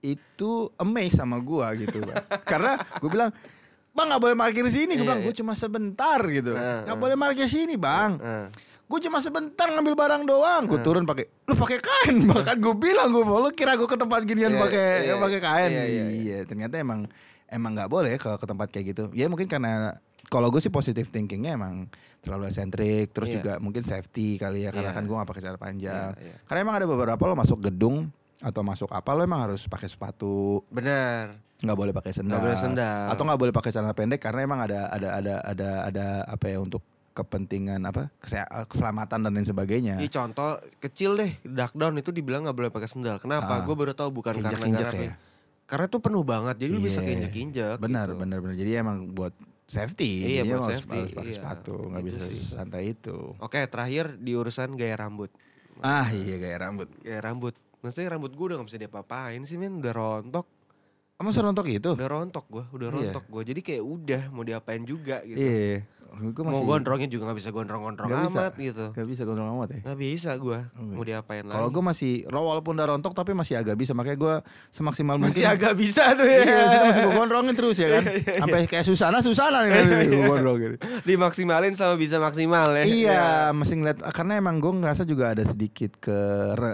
[0.00, 2.00] itu amazed sama gue gitu.
[2.48, 3.28] Karena gue bilang,
[3.90, 4.96] bang nggak boleh parkir sini.
[4.96, 5.26] Gue Iya, bilang, iya.
[5.26, 6.56] gue cuma sebentar gitu.
[6.56, 8.16] Nggak boleh parkir sini, bang.
[8.90, 10.62] Gue cuma sebentar ngambil barang doang.
[10.66, 12.16] Gue turun pakai, lu pakai kain.
[12.34, 15.38] Bahkan gue bilang gue mau, lu kira gue ke tempat ginian Iya, pakai iya, pakai
[15.40, 15.70] kain.
[15.70, 16.38] iya, Iya, iya, iya.
[16.42, 17.06] ternyata emang
[17.46, 19.04] emang nggak boleh ke ke tempat kayak gitu.
[19.12, 19.94] Ya mungkin karena
[20.26, 21.86] kalau gue sih positive thinkingnya emang
[22.18, 23.14] terlalu esentrik.
[23.14, 23.36] Terus Iya.
[23.38, 24.74] juga mungkin safety kali ya.
[24.74, 24.98] Karena Iya.
[24.98, 26.10] kan gue gak pakai celana panjang.
[26.18, 26.36] Iya, iya.
[26.44, 30.64] Karena emang ada beberapa lo masuk gedung atau masuk apa lo emang harus pakai sepatu
[30.66, 31.36] Benar.
[31.60, 33.12] nggak boleh pakai sendal boleh sendal.
[33.12, 36.56] atau nggak boleh pakai celana pendek karena emang ada ada ada ada ada apa ya
[36.56, 36.80] untuk
[37.20, 42.42] kepentingan apa kese- keselamatan dan lain sebagainya Ini contoh kecil deh, duck down itu dibilang
[42.42, 43.16] nggak boleh pakai sendal.
[43.16, 43.52] Kenapa?
[43.52, 43.60] Ah.
[43.60, 45.06] Gue baru tahu bukan karena nggak rapi.
[45.06, 45.14] ya?
[45.64, 47.06] Karena itu penuh banget, jadi lu bisa Iya.
[47.06, 47.76] keinjek-injek.
[47.78, 48.18] benar gitu.
[48.18, 49.30] benar benar jadi emang buat
[49.64, 51.36] safety Iya, buat harus, safety, harus pakai iya.
[51.36, 52.40] sepatu nggak Itu bisa sih.
[52.50, 55.30] santai itu Oke, terakhir di urusan gaya rambut.
[55.78, 57.54] ah iya gaya rambut Gaya rambut.
[57.78, 60.44] Maksudnya rambut gue udah gak bisa diapa-apain sih men Udah rontok
[61.16, 61.90] Kamu serontok itu?
[61.92, 62.96] Udah rontok gue Udah Iya.
[63.08, 65.80] rontok gue Jadi kayak udah mau diapain juga gitu Iya.
[66.10, 68.34] Gue Mau gondrongnya juga gak bisa gondrong-gondrong Nggak bisa.
[68.36, 69.80] amat gitu Gak bisa gondrong amat ya.
[69.84, 70.92] Gak bisa gue Oke.
[70.92, 74.18] Mau diapain lagi Kalau gue masih raw walaupun udah rontok tapi masih agak bisa makanya
[74.18, 74.34] gue
[74.68, 75.54] semaksimal Masih mungkin.
[75.54, 78.02] agak bisa tuh ya Iya, masih gue gondrongin terus ya kan.
[78.36, 79.70] Sampai kayak Susana, Susana nih
[80.04, 80.70] gue gondrongin.
[81.02, 85.94] Dimaksimalin sama bisa maksimal ya Iya, mesti ngeliat karena emang gue ngerasa juga ada sedikit
[85.96, 86.18] ke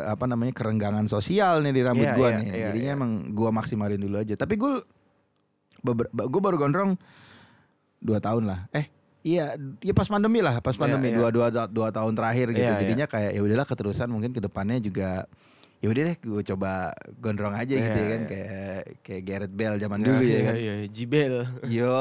[0.02, 2.46] apa namanya kerenggangan sosial nih di rambut Iya, gue iya, nih.
[2.48, 2.96] iya, Jadinya iya.
[2.96, 4.34] emang gue maksimalin dulu aja.
[4.34, 4.72] Tapi gue
[6.06, 6.96] gue baru gondrong
[7.98, 8.60] dua tahun lah.
[8.70, 8.95] Eh
[9.26, 11.18] Iya, iya pas pandemi lah, pas Iya, pandemi iya.
[11.18, 12.62] dua, dua dua tahun terakhir gitu.
[12.62, 12.80] Iya, iya.
[12.86, 15.26] Jadinya kayak ya udahlah keterusan mungkin ke depannya juga
[15.76, 16.72] ya udah deh gue coba
[17.20, 18.28] gondrong aja gitu Iya, ya kan iya.
[18.30, 20.54] kayak kayak Gareth Bale zaman Nah, dulu ya iya, kan.
[20.56, 21.34] Iya Jibel
[21.68, 21.96] Yo,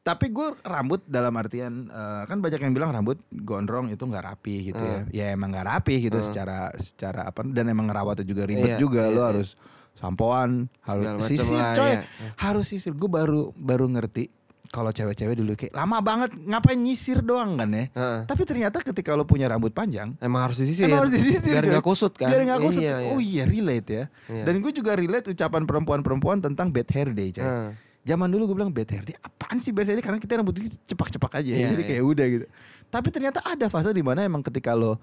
[0.00, 4.72] tapi gue rambut dalam artian eh, kan banyak yang bilang rambut gondrong itu nggak rapi
[4.72, 4.98] gitu ya.
[5.04, 5.12] Hmm.
[5.12, 6.24] Ya emang nggak rapi gitu Hmm.
[6.24, 9.04] secara secara apa dan emang ngerawatnya juga ribet Iya, juga.
[9.04, 9.28] iya, Lo iya.
[9.36, 9.48] harus
[9.92, 11.90] sampoan, harus sisir lah, coy.
[11.92, 12.00] iya.
[12.40, 12.94] Harus sisir.
[12.96, 14.30] Gue baru baru ngerti
[14.68, 17.88] kalau cewek-cewek dulu kayak lama banget ngapain nyisir doang kan ya.
[17.90, 18.18] Heeh.
[18.28, 21.72] Tapi ternyata ketika lo punya rambut panjang Emang harus disisir Emang harus disisir Biar coy.
[21.74, 22.82] gak kusut kan Biar gak kusut.
[22.84, 23.10] Iya, iya.
[23.10, 24.04] Oh iya relate ya.
[24.28, 24.44] Iya.
[24.44, 27.44] Dan gue juga relate ucapan perempuan-perempuan tentang bad hair day coy.
[27.44, 27.68] Heeh.
[28.04, 30.54] Zaman dulu gue bilang bad hair day apaan sih bad hair day karena kita rambut
[30.84, 31.88] cepak-cepak aja Iya, jadi iya.
[31.88, 32.46] kayak udah gitu.
[32.88, 34.96] Tapi ternyata ada fase di mana emang ketika lo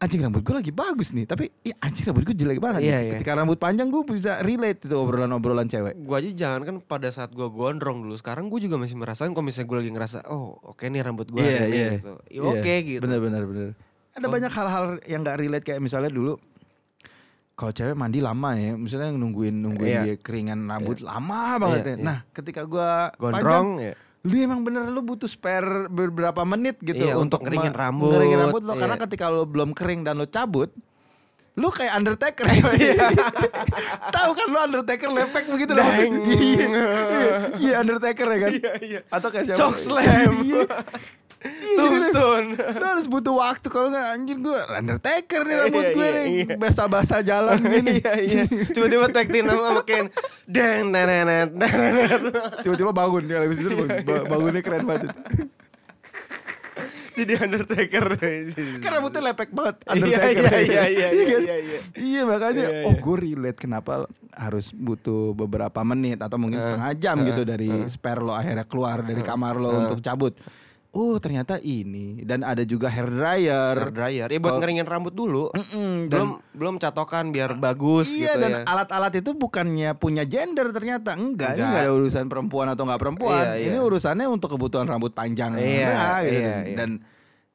[0.00, 2.80] anjing rambut gue lagi bagus nih tapi ih, anjing rambut gue jelek banget.
[2.80, 3.04] Iya, nih.
[3.04, 3.12] iya.
[3.14, 5.92] Ketika rambut panjang gue bisa relate itu obrolan-obrolan cewek.
[6.00, 9.44] Gue aja jangan kan pada saat gue gondrong dulu Sekarang gue juga masih merasakan kalau
[9.44, 11.88] misalnya gue lagi ngerasa Oh oke nih rambut gue Iya, ini iya.
[11.94, 13.68] gitu Ya, Oke gitu Bener-bener bener.
[14.10, 14.32] Ada Oh.
[14.32, 16.40] banyak hal-hal yang gak relate kayak misalnya dulu
[17.52, 20.02] kalau cewek mandi lama ya, misalnya nungguin nungguin Iya.
[20.02, 21.92] dia keringan rambut lama banget Iya, ya.
[21.94, 22.04] iya.
[22.08, 27.00] Nah, ketika gua panjang, Gondrong ya lu emang bener lu butuh spare beberapa menit gitu
[27.02, 28.12] Iya, untuk ngeringin ma- rambut.
[28.12, 28.80] ngeringin rambut lo Iya.
[28.80, 30.68] karena ketika lo belum kering dan lo cabut
[31.52, 32.78] lu kayak Undertaker coy.
[34.14, 35.84] tahu kan lu Undertaker lepek begitu loh
[37.58, 40.04] iya Undertaker ya kan Iya iya atau kayak siapa Choke slam.
[40.42, 40.62] iya Iya,
[41.72, 42.52] Tombstone.
[42.52, 46.26] lu harus butuh waktu kalau nggak anjir gue Undertaker nih Iya, rambut gue iya, nih.
[46.28, 46.54] iya.
[46.54, 47.90] basah-basah jalan gini.
[47.98, 48.42] Iya iya.
[48.66, 50.12] Tiba-tiba tag team sama Ken.
[50.44, 51.48] Deng nenenet
[52.60, 53.72] tiba-tiba bangun dia habis itu
[54.02, 55.10] ba- bangunnya keren banget
[57.12, 58.06] Jadi Undertaker.
[58.78, 60.52] Kan rambutnya lepek banget Iya Undertaker.
[60.56, 61.12] iya iya iya kan?
[61.12, 61.78] iya iya iya.
[61.92, 62.64] Iya makanya.
[62.66, 63.02] Iya, oh iya.
[63.02, 63.92] gue relate kenapa
[64.30, 67.88] harus butuh beberapa menit atau mungkin Eh, setengah jam eh, gitu dari eh.
[67.88, 70.32] spare lo akhirnya keluar dari kamar lo untuk cabut.
[70.90, 73.78] Oh ternyata ini dan ada juga hair dryer.
[73.78, 78.10] Hair dryer Ya buat Kalau- ngeringin rambut dulu Mm-mm, dan Belum belum catokan biar bagus
[78.10, 81.68] iya gitu dan ya alat-alat itu bukannya punya gender ternyata enggak, ini Enggak.
[81.70, 83.38] enggak ada urusan perempuan atau enggak perempuan.
[83.38, 83.80] Iya, Ini iya.
[83.80, 86.34] urusannya untuk kebutuhan rambut panjang Iya, Enggak, gitu.
[86.36, 86.76] iya, iya.
[86.76, 86.90] dan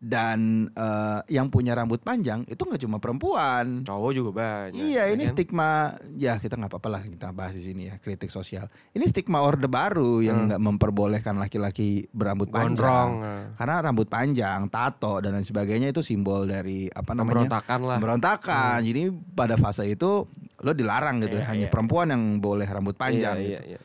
[0.06, 3.82] dan eh, yang punya rambut panjang itu nggak cuma perempuan.
[3.82, 5.34] Cowok juga banyak Iya, ya ini kan?
[5.34, 5.70] stigma
[6.14, 8.70] ya kita nggak apa-apa lah kita bahas di sini ya kritik sosial.
[8.92, 10.48] Ini stigma orde baru yang Hmm.
[10.48, 12.78] nggak memperbolehkan laki-laki berambut Gondrong
[13.18, 13.42] panjang.
[13.42, 13.44] eh.
[13.58, 17.42] Karena rambut panjang, tato dan lain sebagainya itu simbol dari apa namanya?
[17.42, 18.78] Pemberontakan lah Pemberontakan.
[18.80, 19.02] Jadi
[19.34, 21.74] pada fase itu lo dilarang gitu Iya, hanya iya.
[21.74, 23.36] perempuan yang boleh rambut panjang.
[23.36, 23.50] Iya gitu.
[23.50, 23.80] iya iya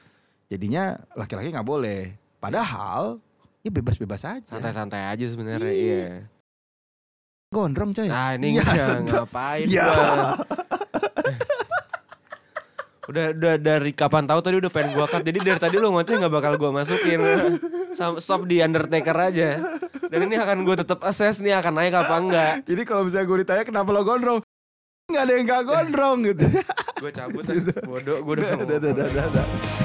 [0.48, 2.00] Jadinya laki-laki nggak boleh.
[2.36, 3.22] Padahal
[3.60, 4.46] ya bebas-bebas aja.
[4.46, 5.76] Santai-santai aja sebenarnya Iya.
[5.76, 6.10] iya
[7.50, 8.06] Gondrong coy.
[8.06, 9.26] Nah ini nggak sedap.
[9.26, 10.38] ngapain gua.
[13.10, 16.14] udah udah dari kapan tahu tadi udah pengen gua cut jadi dari tadi lu ngoceh
[16.14, 17.18] nggak bakal gua masukin
[18.22, 19.58] stop di Undertaker aja
[20.10, 23.38] dan ini akan gue tetap assess nih akan naik apa enggak Jadi kalau misalnya gue
[23.46, 24.42] ditanya kenapa lo gondrong,
[25.06, 26.44] nggak ada yang nggak gondrong gitu.
[27.02, 27.54] gue cabut ah.
[27.86, 29.78] bodoh gue udah udah, udah.